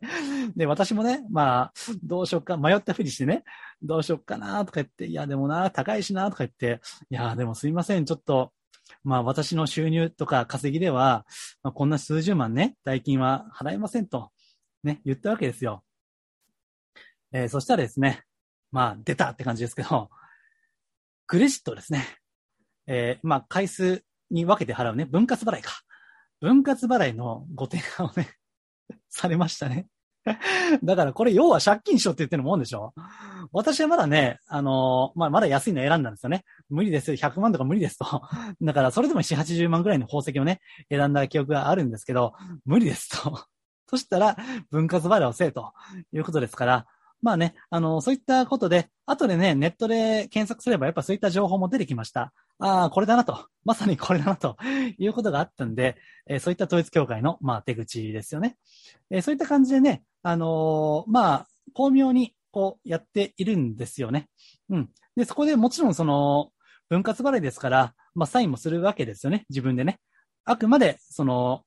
[0.57, 3.45] で、私もね、まあ、どうしよっか、迷ったふりしてね、
[3.83, 6.81] どうしよっかなとか言って、いや、でもな、高いしなとか言って、
[7.11, 8.53] いや、でもすいません、ちょっと、
[9.05, 11.25] まあ私の収入とか稼ぎでは、
[11.63, 14.31] まあ、こんな数十万ね、代金は払えませんと、
[14.83, 15.85] ね、言ったわけですよ。
[17.33, 18.25] えー、そしたらですね、
[18.73, 20.11] まあ出たって感じですけど、
[21.27, 22.05] クレジットですね。
[22.87, 25.73] えー、まあ回数に分けて払うね、分割払いか。
[26.41, 28.29] 分割払いのご提案をね、
[29.09, 29.87] されましたね。
[30.85, 32.93] だからこれ要は借金しろって言ってるもんでしょ
[33.53, 36.45] 私はまだね、あのー、まあ、まだ安いの選んだんですよね。
[36.69, 37.13] 無理です。
[37.13, 38.05] 100万とか無理ですと。
[38.61, 43.41] だからそれでも4、80万ぐらいの宝石をね、選んだ記憶があるんですけど、無理ですと。
[43.89, 44.37] そしたら、
[44.71, 45.73] 分割払いをせえと
[46.13, 46.87] いうことですから、
[47.23, 52.33] まあね、あの、そういったことで、後でね、ネットで検索すればやっぱそういった情報も出てきました。
[52.59, 53.47] ああ、これだなと。
[53.65, 54.57] まさにこれだなと
[54.99, 58.57] いうことがあったんで、えー、そういった統一協会の、まあ、手口ですよね。
[59.11, 64.29] えー、そういった感じでね、あのー、まあ、巧妙にこうやっているんですよね。
[64.69, 64.91] うん。
[65.17, 66.51] で、そこでもちろんその、
[66.89, 69.47] 分割払いですから、まあ、サインもするわけですよね。
[69.49, 70.01] 自分でね。
[70.45, 71.63] あくまで、その、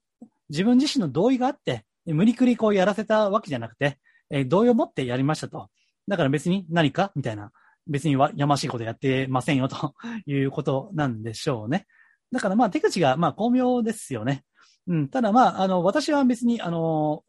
[0.49, 3.97] 自分自身の同意があって、無理くりこうやらせたわけじゃなくて、
[4.29, 5.69] えー、同意を持ってやりましたと。
[6.07, 7.51] だから別に何かみたいな。
[7.85, 9.93] 別にはやましいことやってませんよと
[10.25, 11.85] いうことなんでしょうね。
[12.31, 14.45] だからまあ手口がまあ巧妙ですよね。
[14.87, 15.07] うん。
[15.09, 17.23] ただまあ、あの、私は別に、あの、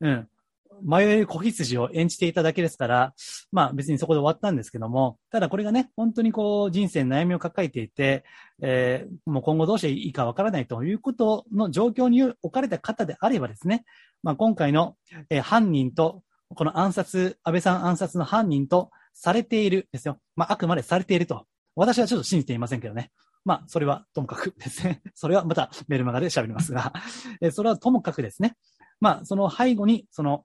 [0.00, 0.28] うん。
[0.82, 3.14] 迷える子羊を演じていただけですから、
[3.52, 8.24] まあ別にそこで終わったんですけども、ただこれがね、本当にこう人生悩みを抱えていて、
[8.62, 13.84] えー、もう今後どうしていいかわからないということの状況に置かれた方であればですね、
[14.22, 14.96] まあ今回の、
[15.30, 16.22] えー、犯人と、
[16.54, 20.18] この暗殺、安倍さん暗殺の犯人とされているですよ。
[20.36, 21.46] まああくまでされていると。
[21.76, 23.10] 私はちょっと信じていませんけどね。
[23.44, 25.00] まあ、それはともかくですね。
[25.14, 26.92] それはまたメルマガで喋りますが、
[27.40, 28.56] えそれはともかくですね。
[29.00, 30.44] まあ、その背後に、その、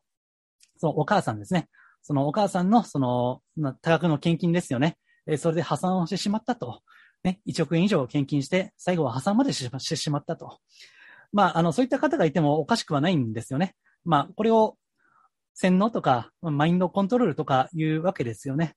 [0.83, 1.69] そのお母さんですね。
[2.01, 3.41] そのお母さんの、その、
[3.81, 4.97] 多額の献金ですよね。
[5.25, 6.81] えそれで破産をしてしまったと。
[7.23, 10.59] ね、1億円以上献金して、最後は破産までしてしまったと。
[11.31, 13.75] まあ、あの、そういった方がいてもおかしくはないんですよね。
[14.03, 14.75] まあ、これを
[15.53, 18.75] 洗脳とか、マインドコントロールとかいうわけですよね。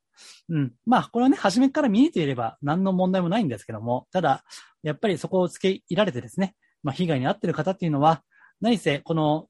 [0.48, 0.72] うん。
[0.86, 4.44] まあ、これはね、初めから見えていれば何の問題もないんですけども、ただ、
[4.84, 8.22] やっぱりそこを付け入られてですね、まあ、被害に遭っている方っていうのは、
[8.60, 9.48] 何せ、この、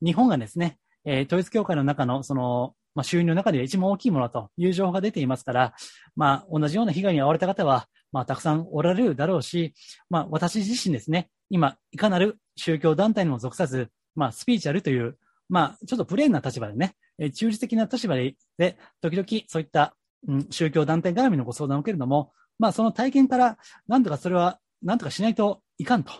[0.00, 5.74] 日本がですね、えー、統一教会の中の、その、まあ、収入の中では一番大きいものという情報が出ていますから、
[6.16, 9.72] まあ、同じような被害に遭われた方は、まあ、たくさんおられるだろうし、
[10.10, 15.16] まあ、私自身ですね、今、いかなる宗教団体にも属さず、まあ、スピーチャルという、
[15.48, 19.94] まあ、ちょっとプレーンな立場でね、え中立的な立場で、で、時々そういった、
[20.26, 26.12] うん、宗教団体絡みのご相談を受けるのも、まあ、その体験から、なんとかそれは、なんとかしないといかんと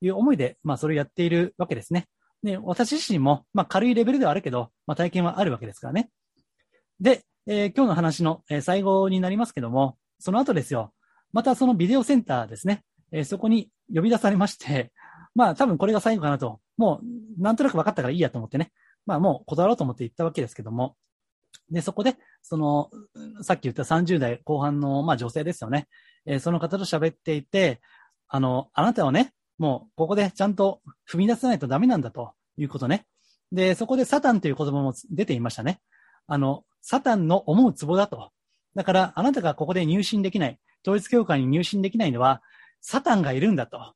[0.00, 2.06] いう思いで、まあ、それをやっているわけですね。
[2.46, 6.10] で、私自身も、まあ、軽いレベルではあるけど、まあ、体験はあるわけですからね。
[7.00, 10.92] で、えー、今日の話の、えー、最後になりますけども、その後ですよ。
[11.32, 12.84] またそのビデオセンターですね。
[13.10, 14.92] えー、そこに呼び出されまして、
[15.34, 18.70] まあ多分これが最後かなと、もうなんとなく分かったからいいやと思ってね。
[19.06, 20.96] まあもう断ろうと思って行ったわけですけども、
[21.70, 22.90] で、そこで、その、
[23.42, 25.88] さっき言った30代後半の、まあ女性ですよね。
[26.24, 27.80] えー、その方と喋っていて、
[28.28, 30.80] あの、あなたはね、もうここでちゃんと
[31.10, 33.06] 踏み出さないとダメなんだということね。
[33.52, 35.80] で、そこでサタンという言葉も出ていましたね。
[36.26, 38.30] あの、サタンの思うツボだと
[38.76, 42.42] だからあなたがここで入信できない、統一教会に入信できないのは、
[42.82, 43.94] サタンがいるんだと。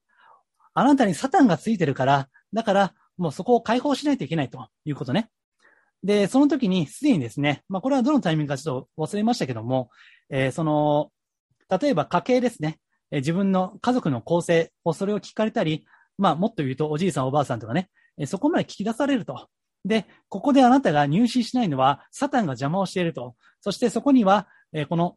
[0.73, 5.29] あなたにサタンがついてるから、だからもうそこを解放しないといけないということね。
[6.03, 9.90] で、その時にすでにですね、まあこれはどのタイミングかちょっと忘れましたけども、
[10.31, 11.11] えー、その、
[11.68, 12.79] 例えば家計ですね、
[13.11, 15.85] えー、自分の家族の構成をそれを聞かれたり、
[16.16, 17.90] まあもっと言うとおじいさんおばあさんとかね、
[18.27, 19.49] そこまで聞き出されると。
[19.85, 23.35] で、ここであなたが入信しないのは、サタンが邪魔をしていると。
[23.61, 25.16] そしてそこには、え、この、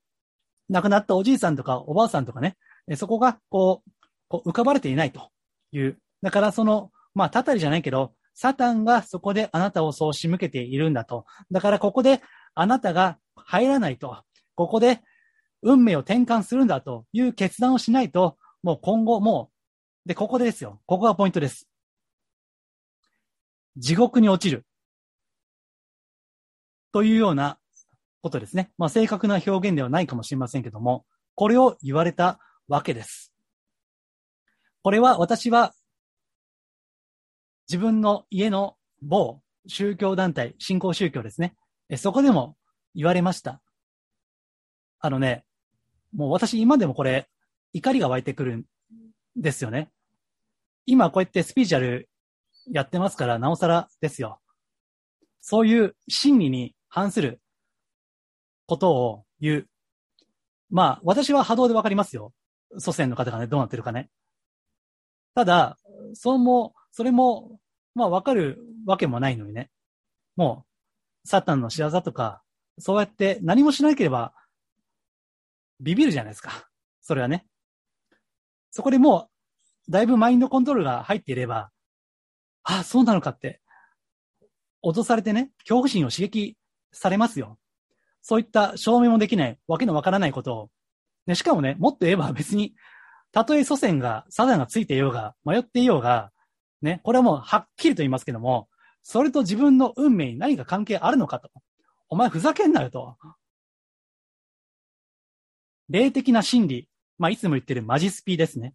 [0.70, 2.56] 亡くなったおじいさんとかおばあさんとかね、
[2.88, 3.92] え、そこが、こう、
[4.30, 5.30] こう浮かばれていないと
[5.72, 6.00] いう。
[6.22, 11.26] だからその、まあ、たたりじゃないけど、サタンがそこであなたをそう仕向けているんだと。
[11.52, 12.22] だからここで
[12.56, 14.24] あなたが入らないと。
[14.56, 15.02] ここで
[15.62, 19.52] 運命を転換するんだという決断をしないと、もう今後も
[20.06, 20.82] う、で、ここでですよ。
[20.86, 21.68] ここがポイントです。
[23.78, 24.66] 地獄に落ちる。
[26.92, 27.58] というような
[28.22, 28.72] ことですね。
[28.78, 31.06] まあ正確な表現ではないかもしれませんけども、
[31.36, 33.34] これを言われたわけです。
[34.84, 35.74] これは私は
[37.68, 41.56] 自分の家の某宗教団体、信仰宗教ですね。
[41.98, 42.56] そこでも
[42.94, 43.62] 言われました。
[45.00, 45.46] あのね、
[46.14, 47.28] もう私今でもこれ
[47.74, 48.66] 怒りが湧いてくるん
[49.36, 49.90] ですよね。
[50.86, 52.10] 今こうやってスピーチャル
[52.72, 54.40] やってますからなおさらですよ。
[55.42, 57.42] そういう真理に反する
[58.66, 59.68] ことを言う。
[60.70, 62.34] まあ私は波動でわかりますよ。
[62.78, 64.10] 祖先の方がね、どうなってるかね。
[65.36, 65.78] ただ、
[66.14, 67.60] そうも、それも、
[67.96, 69.70] まあわかるわけもないのにね。
[70.36, 70.66] も
[71.26, 72.42] う、サタンの仕業とか、
[72.80, 74.34] そうやって何もしなければ、
[75.80, 76.70] ビビるじゃないですか。
[77.02, 77.46] それはね。
[78.72, 79.30] そこでも
[79.88, 81.72] う、だいぶマインドコントロールが入っていれば、
[82.64, 83.62] あ、そうなのかって、
[84.84, 86.58] 脅されてね、恐怖心を刺激
[86.92, 87.58] されますよ。
[88.22, 90.70] そういった証明もできない、わけのわからないことを。
[91.26, 92.76] ね、しかもね、もっと言えば別に、
[93.32, 96.32] たとえ祖先が、サダンがついていようが、迷っていようが、
[96.82, 98.70] ね、これはもうはっきりと言いますけども、
[99.02, 101.50] それと自分の運命に何か関係あるのかと。
[102.10, 103.18] お前ふざけんなよと。
[105.90, 106.88] 霊的な真理。
[107.18, 108.74] まあ、いつも言ってるマジスピですね。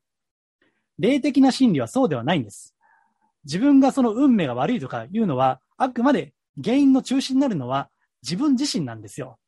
[0.98, 2.74] 霊的な真理はそうではないんです。
[3.44, 7.88] 自分がその運命が悪いとかいうのは、あくまで原因の中心になるのは
[8.22, 9.38] 自分自身なんですよ。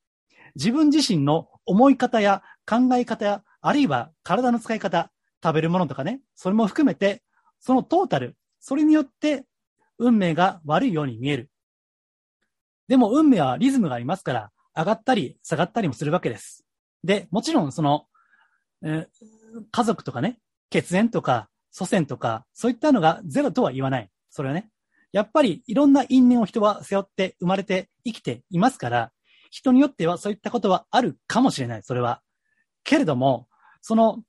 [0.55, 5.11] 自分自身の思い方や考え方や、あるいは体の使い方、
[5.43, 7.23] 食べるものとかね、それも含めて、
[7.61, 9.45] そのトータル、それによって
[9.99, 11.51] 運命が悪いように見える。
[12.89, 16.65] でも運命はリズムがありますから、上がったり下がったりもするわけです。
[17.05, 18.07] で、もちろんその、
[18.83, 19.07] えー、
[19.71, 20.39] 家族とかね、
[20.71, 24.11] 血縁とか祖先とか、そういったのがゼロとは言わない。
[24.31, 24.71] それはね。
[25.13, 29.13] やっぱりいろんな因縁を人は背負って生まれて生きていますから、
[29.51, 31.83] 人によってはそういったことはあるかもしれない。
[31.83, 32.23] それは。
[32.85, 33.49] けれども、
[33.83, 34.23] その、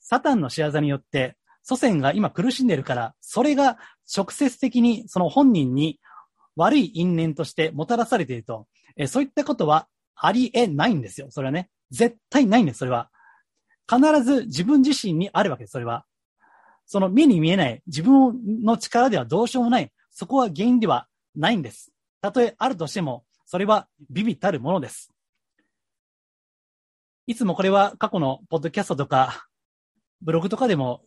[0.00, 3.78] サタンの仕業によって祖先が今苦しんでるから、それが
[4.14, 6.00] 直接的にその本人に
[6.56, 11.28] 悪い因縁としてもたらされていると、えそういったことはありえないんですよ。
[11.30, 11.70] それはね。
[11.90, 13.10] 絶対ないんです、それは。
[13.90, 16.04] 必ず自分自身にあるわけです、それは。
[16.86, 19.90] その目に見えない自分の力ではどうしようもない。
[20.10, 21.92] そこは原因ではないんです。
[22.20, 25.10] たとえあるとしても、それはビビたるものです。
[27.26, 29.46] いつもこれは過去のポッドキャストとか、
[30.20, 31.02] ブログとかでも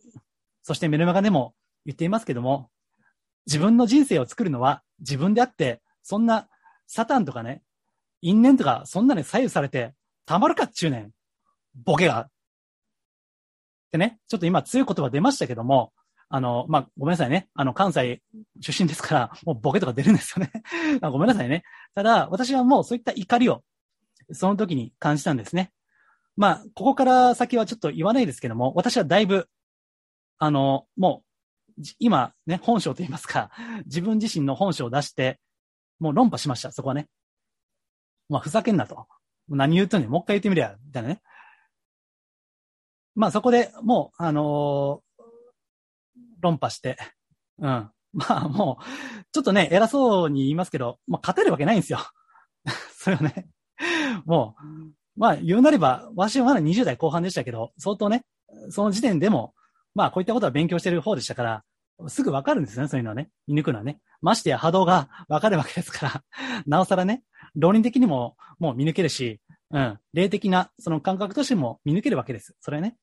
[0.64, 2.70] そしてメルマガでも言っていますけども、
[3.46, 6.48] 自分の人生を作るのは自分であって、そんな
[6.86, 7.62] サタンとかね、
[8.22, 9.94] 因縁とか、そんなに左右されて、
[10.24, 11.10] たまるかっちゅうねん。
[11.84, 12.30] ボケが。
[13.94, 15.92] でね、ちょっと今強い言葉出ましたけども、
[16.28, 17.48] あの、まあ、ごめんなさいね。
[17.54, 18.22] あの、関西
[18.58, 20.50] 出身ですから、もうボケとか出るんですよね。
[21.00, 21.62] ごめんなさいね。
[21.94, 23.62] ただ、私はもうそういった怒りを、
[24.32, 25.70] その時に感じたんですね。
[26.36, 29.48] まあ、ここから先はちょっと言わないですけども、私はだいぶ
[30.38, 31.22] あの、も
[31.78, 33.52] う、今ね、本性と言いますか、
[33.86, 35.38] 自分自身の本性を出して、
[36.00, 37.06] もう論破しました、そこはね。
[38.28, 39.06] まあ、ふざけんなと。
[39.48, 41.22] 何言うとね、もう一回言ってみりゃ、みたいなね。
[43.14, 45.22] まあ、そこでもう、あのー、
[46.40, 46.96] 論破して、
[47.58, 47.90] うん。
[48.12, 48.84] まあ、もう、
[49.32, 51.98] ちょっとね、偉そうに言いますけど、まあ、勝てるわけないんですよ。
[52.96, 53.48] それはね。
[54.24, 58.24] もう、まあ、言うなれば、わしはまだ20代後半でしたけど、相当ね、
[58.70, 59.54] その時点でも、
[59.94, 61.64] まあ、こういったことは勉強してる方でしたから、
[62.08, 63.30] すぐわかるんですよね、そういうのはね。
[63.46, 64.00] 見抜くのはね。
[64.20, 66.24] ましてや波動がわかるわけですから、
[66.66, 67.22] なおさらね、
[67.54, 69.40] 論理的にももう見抜けるし、
[69.70, 72.56] うん、霊的なその感覚としても見抜けるわけです。
[72.60, 72.96] それはね。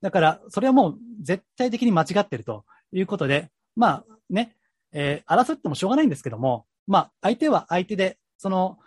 [0.00, 4.56] だから、それはもう絶対的に間違ってるということで、まあね、
[4.92, 8.78] えー、争ってもしょうがないんですけども、まあ、相手は相手で、その、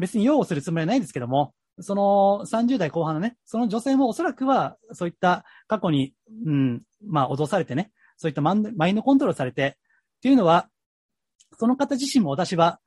[0.00, 6.14] 別に擁護するつもりはないんですけども、その30代後半のね、その女性もおそらくは、そういった過去に、
[6.46, 8.54] うん、まあ、脅されてね、そういったマ
[8.88, 9.76] インドコントロールされて、
[10.18, 10.68] っていうのは、
[11.58, 12.80] その方自身も私は、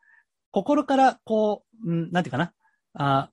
[0.52, 2.54] 心からこう、うん、なんていうかな、
[2.94, 3.30] あ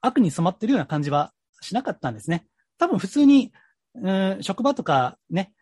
[0.00, 2.46] 悪に染まってるような感じはしなかったんですね。
[2.78, 3.52] 多分普通に、
[3.94, 5.52] うん、職場とかね、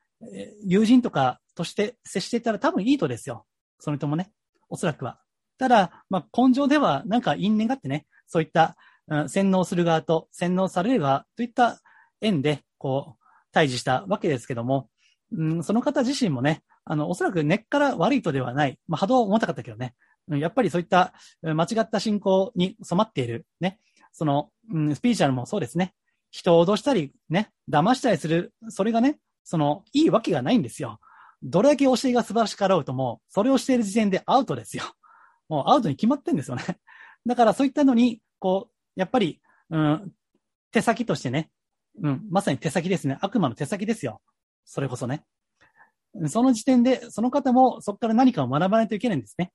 [0.65, 3.47] 友人とかとして接していたら多分いいとですよ。
[3.79, 4.33] それともね、
[4.69, 5.21] おそらくは。
[5.59, 8.77] ただ、まあ、根性ではなんか因縁があってね、そういった、
[9.09, 11.81] うん、洗脳する側と洗脳される側といった
[12.21, 14.89] 縁で、こう、対峙したわけですけども、
[15.33, 18.79] うん、その方自身もね、あの、おそらく根っから悪いとではない。
[18.89, 19.95] まあ、波動は思ったかったけどね。
[20.29, 21.13] やっぱりそういった
[21.43, 23.79] 間違った信仰に染まっている、ね。
[24.13, 25.95] その、うん、スピーチャルもそうですね。
[26.33, 30.99] 人を脅したり、ね、騙したりする、それがね、その、いいわけがないんですよ。
[31.43, 34.85] どれだけ教えが素晴らしかろうとも、それをしている時点でアウトですよ。
[35.49, 36.65] もうアウトに決まってんですよね。
[37.27, 40.13] だからそういったのに、こう、やっぱり、うん、
[40.71, 41.51] 手先としてね、
[42.03, 43.19] うん、まさに手先ですね。
[43.21, 44.23] 悪魔の手先ですよ。
[44.65, 45.25] それこそね。
[46.29, 49.53] その時点で、その方もそこから何かを学ばないといけないんですね。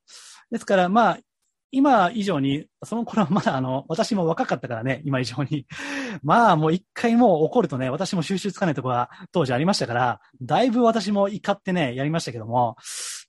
[0.51, 1.19] ですから、まあ、
[1.77, 5.67] 今以上に、その頃はまだあの、私も若かったからね、今以上に。
[6.23, 12.77] まあもう一回もう怒るとね、私も収集つかないところが当時ありましたから、だいぶ私も怒ってね、やりましたけども、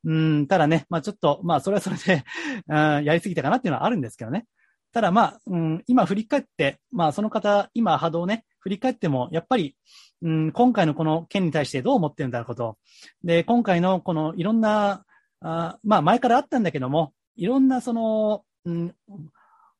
[0.02, 2.24] うん、ただね、まあちょっと、まあそれはそれで、
[2.68, 4.46] うん、やりすぎたかなっていうのはあるんですけどね。
[4.94, 9.76] ただまあ、うん、今振り返って、まあその方、今波動ね、振り返っても、やっぱり、
[10.22, 12.78] うん、今回のこの件に対してどう思ってるんだろうこと。
[13.22, 15.04] で、今回のこのいろんな、
[15.42, 18.94] あまあ前からあったんだけども、いろんなその、うん、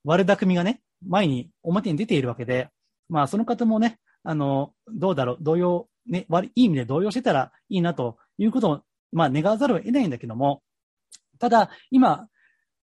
[0.05, 2.71] 悪巧みがね、前に表に出ているわけで、
[3.09, 8.81] まあその方もね、あの、どうだろう、動揺、ね、悪い意味で動揺してたらいいなということを、
[9.13, 10.63] まあ願わざるを得ないんだけども、
[11.41, 12.29] ただ、今、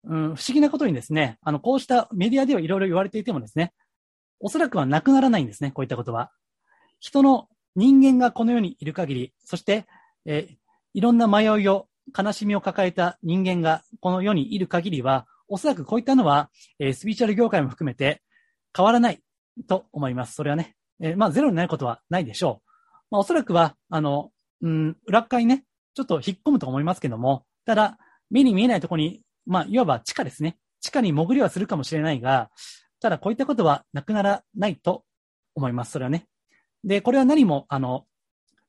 [0.06, 3.74] うん、不思議なことにですね、あの、こうしたメディアではいろいろ言われていてもですね、
[4.40, 6.32] おそらくはなくならないんですね、こういったことは。
[7.00, 9.86] 人の人間がこの世にいる限り、そして、
[10.26, 10.56] えー、
[10.94, 11.88] いろんな迷いを
[12.18, 16.50] 悲しみを抱えた人間がこの世にいる限りは、おそらくこういったのは、
[16.80, 18.22] えー、スピーチャル業界も含めて
[18.76, 19.22] 変わらない
[19.68, 20.34] と思います。
[20.34, 20.76] それはね。
[21.00, 22.70] えー、まあ、ゼロになることはないでしょう。
[23.12, 24.32] まあ、おそらくは、あの、
[24.62, 27.98] うん、裏側にね、ちょっと引っ込むと思いますけども、ただ、
[28.30, 30.58] 目に見えないところに、まあ、いわば地下ですね。
[30.82, 32.50] 地下に潜りはするかもしれないが、
[33.00, 35.04] ただこういったことはなくならないと
[35.56, 35.92] 思います。
[35.92, 36.26] それはね。
[36.84, 38.06] で、これは何も、あの、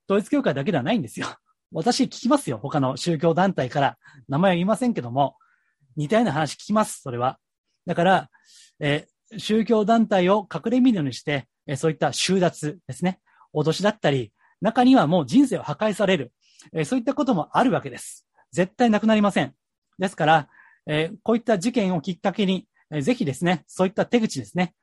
[0.09, 1.27] 統一教会だけではないんですよ。
[1.75, 2.59] 私聞きますよ。
[2.59, 3.99] 他の宗教団体から
[4.29, 5.37] 名前は言いませんけども、
[5.97, 7.03] 似たような話聞きます。
[7.03, 7.39] それは。
[7.85, 8.31] だから、
[8.79, 9.09] え、
[9.39, 13.21] 宗教団体を隠れみのにして、え、そういった収奪ですね。
[13.53, 16.33] 脅しだったり、中にはもう人生を破壊される。
[16.73, 18.25] え、そういったこともあるわけです。
[18.53, 19.53] 絶対なくなりません。
[19.99, 20.49] ですから、
[20.87, 24.75] えこういった事件をきっかけに、えぜひですね、そういった手口ですね。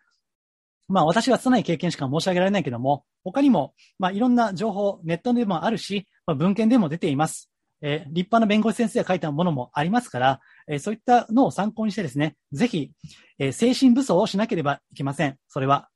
[0.89, 7.51] まあ私は拙い経験しか申し上げられないけども、他にも、まあいろんな情報、ネットでもあるし、まあ、文献でも出ています。
[7.81, 12.91] えー、立派な弁護士先生が書いたものもありますから、えー、そういったのを参考にしてですね、ぜひ、
[13.39, 15.37] えー、精神武装をしなければいけません。
[15.47, 15.89] それは。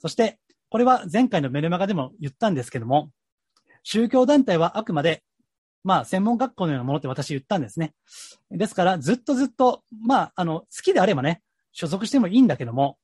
[0.00, 0.38] そして、
[0.70, 3.10] これは前回のメルマガでも言ったんですけども、
[3.82, 5.22] 宗教団体はあくまで、
[5.84, 7.94] まあ、専門学校のようなものって私言ったんですね。
[8.50, 11.42] ですから、ずっとずっと、まあ、あの、好きであればね、
[11.72, 12.98] 所属してもいいんだけども、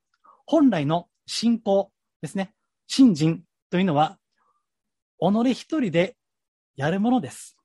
[0.47, 2.53] 本来の信仰ですね。
[2.89, 4.19] 信心というのは、
[5.19, 6.15] 己一人で
[6.77, 7.57] やるものです。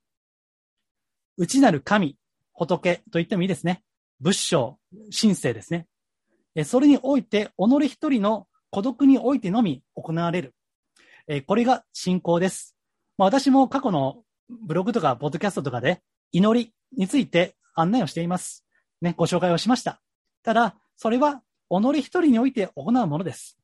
[1.35, 2.17] 内なる神、
[2.53, 3.83] 仏と言ってもいいですね。
[4.21, 4.79] 仏性、
[5.11, 5.85] 神聖ですね。
[6.63, 10.55] それにおいて、己一人の孤独においてのみ行われる。
[11.45, 12.77] これが信仰です。
[13.17, 16.01] 私も過去のブログとかポッドキャストとかで
[16.31, 18.65] 祈りについて案内をしています。
[19.01, 20.01] ね、ご紹介をしました。
[20.41, 23.57] ただ、それは己一人において行うものです。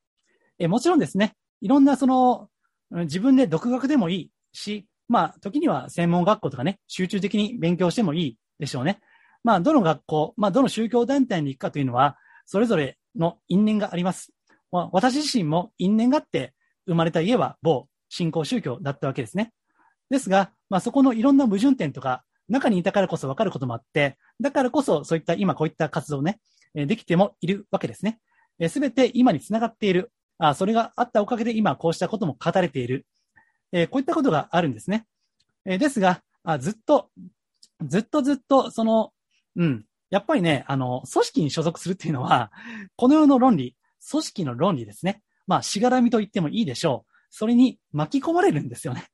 [0.59, 2.49] もちろんですね、いろんなその、
[2.91, 8.99] 自分で独学でもいいし、まあ、時には専門学校とかね、集中的に勉強してもいいでしょうね。
[9.45, 14.33] まあ、どの学校、まあ、どの宗教団体に行くかというのは、それぞれの因縁があります。
[14.73, 16.53] まあ、私自身も因縁があって
[16.85, 19.53] 生まれた家は某信仰宗教だったわけですね。
[20.09, 26.41] ですが、まあ、そこのいろんな矛盾点とか、中にいたからこそ分かることもあって、だからこそそういった今こういった活動ね、
[26.73, 28.19] できてもいるわけですね。
[28.67, 30.11] すべて今につながっている。
[30.49, 33.05] あそれがあったおかげで今こうしたことも語れている。
[33.71, 35.05] えー、こういったことがあるんですね。
[35.65, 37.09] えー、ですがあ、ずっと、
[37.81, 39.11] ずっとずっと、その、
[39.55, 42.51] うん、やっぱりね、あの、組織に所属するっていうのは、
[42.95, 43.75] この世の論理、
[44.09, 45.21] 組織の論理ですね。
[45.47, 47.11] まあ、しがらみと言ってもいいでしょう。
[47.29, 49.05] それに巻き込まれるんですよね。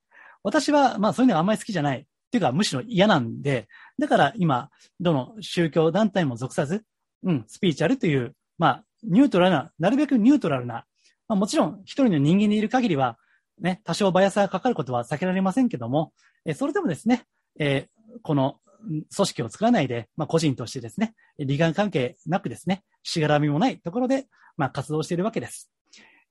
[0.43, 1.99] 私は、まあ、そういうのがあんまり好きじゃない。
[1.99, 3.67] っていうか、むしろ嫌なんで、
[3.97, 4.69] だから今、
[4.99, 6.83] どの宗教団体も属さず、
[7.23, 10.85] うん、スピーチャルという、まあ、ニュートラルな、なるべくニュートラルな、
[11.29, 13.17] まあ、もちろん一人の人間にいる限りは、
[13.61, 16.11] ね、多少バイアスがかかることは避けられませんけども、
[16.45, 17.25] えそれでもですね、
[17.59, 24.25] えー、この組織を作らないで、まあ、個人としてですね、利害関係なくですね、しがらみもないところで、
[24.57, 25.71] まあ、活動しているわけです。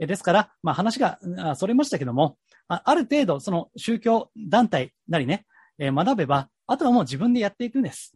[0.01, 1.19] えですから、まあ、話が
[1.57, 2.37] それましたけども、
[2.69, 5.47] あある程度、その宗教団体なりね、
[5.79, 8.15] えー、学べば、あとはもう自分でやっていくんです。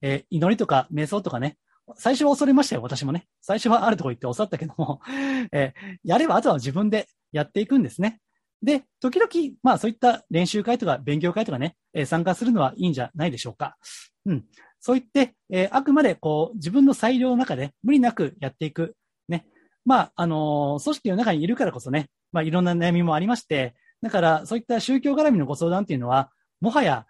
[0.00, 1.58] えー、祈りとか瞑想とかね、
[1.94, 3.26] 最初は恐れましたよ、私もね。
[3.40, 5.00] 最初はあるとこ行って教ったけども、
[5.52, 8.20] えー、やればあとは自分でやっていくんですね。
[8.62, 9.30] で、時々、
[9.62, 13.76] まあそういった練習会とか勉強会とかね、えー、参加するのはいいんじゃないでしょうか。
[14.24, 14.44] うん。
[14.80, 18.96] そう言って、えー、あくまでこう、自分の裁量の中で無理なくやっていく。
[19.28, 19.46] ね。
[19.84, 26.30] まあ、あの、組織の中にいるからこそね、まあいろんな悩みもありまして、だからそういった宗教絡みのご相談っていうのは、
[26.60, 27.06] もはや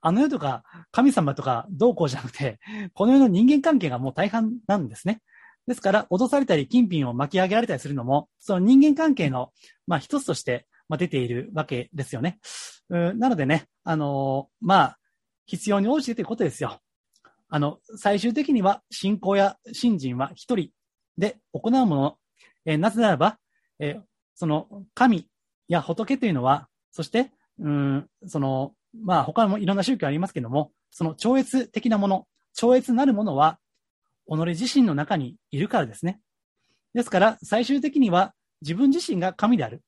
[0.00, 2.58] あの世とか神様とかどうこうじゃなくて、
[2.94, 5.20] この世の人間関係がもう大半なんですね。
[5.66, 9.52] ですから、脅されたり、金品を巻き上げられたりするのも、その人間関係の、
[9.86, 12.40] まあ一つとして、まあ出ているわけですよね。
[12.88, 14.98] なのでね、あのー、まあ、
[15.46, 16.80] 必要に応じてということですよ。
[17.48, 20.70] あの、最終的には信仰や信心は一人
[21.18, 22.16] で行うもの。
[22.64, 23.38] えー、なぜならば、
[23.78, 24.02] えー、
[24.34, 25.28] その神
[25.68, 27.30] や仏というのは、そして、
[27.60, 33.58] うん、その、まあ他もいろんな宗教ありますけども、その超越的なもの、超越なるものは、
[34.28, 36.20] 己自身の中にいるからですね。
[36.94, 39.82] ですから、最終的には自分自身が神である。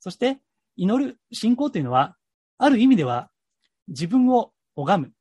[0.00, 0.38] そして、
[0.76, 2.16] 祈る信仰というのは、
[2.58, 3.30] ある意味では
[3.88, 5.12] 自分を拝む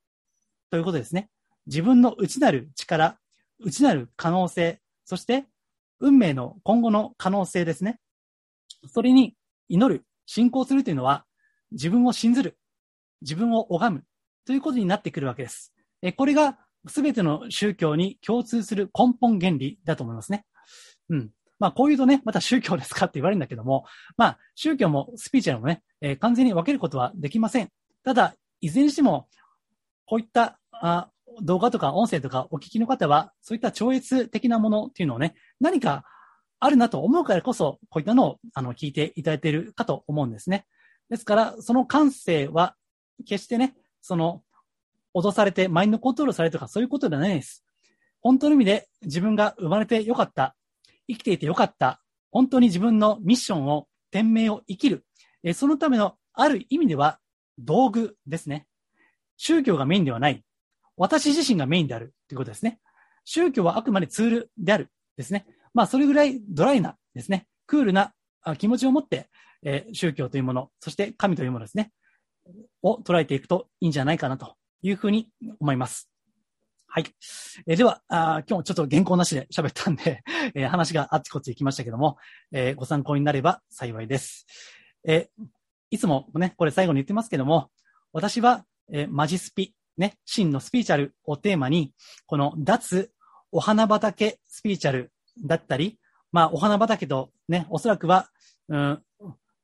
[0.69, 1.29] ということですね。
[1.67, 3.17] 自分の内なる力、
[3.59, 5.45] 内なる可能性、そして
[5.99, 7.99] 運命の今後の可能性ですね。
[8.87, 9.35] それに
[9.67, 11.25] 祈る、信仰するというのは
[11.71, 12.57] 自分を信ずる、
[13.21, 14.03] 自分を拝む
[14.45, 15.73] ということになってくるわけです。
[16.01, 20.45] えこれが全ての宗教に共通する根本原理だと思いますね。
[21.09, 21.31] うん。
[21.57, 23.85] まあ、こういうとね、また宗教ですかって言われるんだけども、
[24.17, 27.69] まあ、宗教もスピーチャルもね、えー、完全に分けることはできません。
[28.03, 29.27] ただ、いずれにしても、
[30.05, 31.09] こういったあ
[31.41, 36.03] 動画とか音声とかお聞きの方は、そういった超越的なものっていうのをね、何か
[36.59, 40.65] あるなと思うからこそ、こういったのをあの聞いていただいているかと思うんですね。
[41.09, 42.75] ですから、その感性は、
[43.23, 44.43] 決してね、その、
[45.15, 47.63] 脅されてマインドコントロールされるとかそういうことではないです。
[48.21, 50.55] 本当の意味で自分が生まれてよかった、
[51.07, 52.01] 生きていてよかった、
[52.31, 55.05] 本当に自分のミッションを、天命を生きる、
[55.43, 57.19] えそのためのある意味では
[57.57, 58.67] 道具ですね。
[59.37, 60.43] 宗教がメインではない。
[60.97, 62.79] 私自身がメインであるということですね。
[63.25, 65.45] 宗教はあくまでツールであるですね。
[65.73, 68.13] まあ、それぐらいドライなですね、クールな
[68.57, 69.29] 気持ちを持って、
[69.63, 71.91] えー、宗教というもの、そして神というものですね、
[72.81, 75.29] を捉えていくといいんじゃないかなというふうに
[75.59, 76.09] 思います。
[76.87, 77.05] はい。
[77.67, 80.23] えー、ではあ、今日ちょっと原稿なしで喋ったんで、
[80.55, 82.17] えー、話があっちこっち行きましたけども、
[82.51, 84.45] えー、ご参考になれば幸いです。
[85.03, 85.45] えー、
[85.91, 87.69] いつもね、これ最後に言ってますけども、
[88.13, 91.93] 私は、えー、マジスピ、ね、真のスピーチャルをテーマに、
[92.27, 93.11] この脱
[93.51, 95.11] お花畑スピーチャル
[95.43, 95.99] だったり、
[96.31, 98.29] まあ、お花畑とね、おそらくは、
[98.69, 99.03] うん、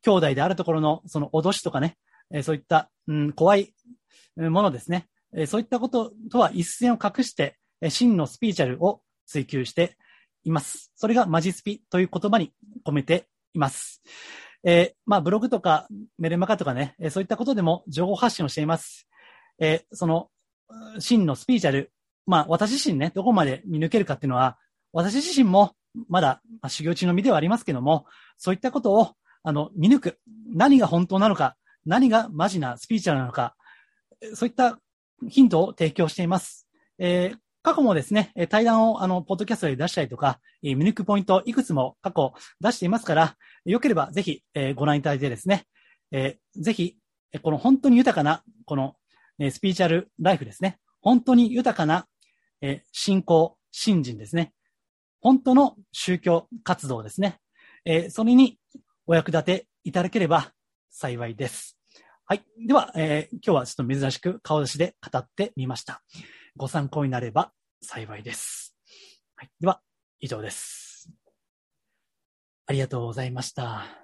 [0.03, 1.97] 兄弟であるところのその脅しとかね、
[2.33, 3.73] えそういった、うん、怖い
[4.37, 9.97] ものですね、えそういったこととは一線を隠して、え真のスピーチャルを追求して
[10.43, 10.91] います。
[10.95, 12.53] それがマジスピという言葉に
[12.85, 14.01] 込めています。
[14.63, 15.87] えー、まあ、ブログとか
[16.19, 19.07] メルマガとかね、えそういったことでも情報発信をしています。
[19.59, 20.29] えー、その、
[20.99, 21.91] 真のスピーチャル、
[22.25, 24.57] まあ、私自身ね、どこまで見抜けるかっていうのは、
[24.93, 25.73] 私自身も
[26.09, 28.05] まだ、まあ、修行中の身ではありますけども、
[28.37, 29.11] そういったことを、
[29.43, 30.19] あの、見抜く。
[30.53, 31.55] 何が本当なのか、
[31.85, 33.55] 何がマジなスピーチャルなのか、
[34.33, 34.79] そういった
[35.29, 36.67] ヒントを提供しています。
[36.97, 45.65] えー、過去もですね、対談をあの、ポッドキャストで出したりとか、見抜くポイントいくつも過去出していますから、よければぜひ、えー、ご覧いただいてですね、
[46.11, 46.97] えー、ぜひ、
[47.41, 48.95] この本当に豊かな、この、
[49.39, 50.77] えスピーチャルライフですね。
[51.01, 52.07] 本当に豊かな、
[52.61, 54.53] え信仰、信心ですね。
[55.21, 57.39] 本当の宗教活動ですね。
[57.85, 58.59] えそれに
[59.07, 60.51] お役立ていただければ
[60.91, 61.77] 幸いです。
[62.25, 62.43] はい。
[62.67, 66.03] では、えー、今日はちょっと珍しく顔出しで語ってみました。
[66.55, 68.75] ご参考になれば幸いです。
[69.35, 69.49] はい。
[69.59, 69.81] では、
[70.19, 71.09] 以上です。
[72.67, 74.00] ありがとうございました。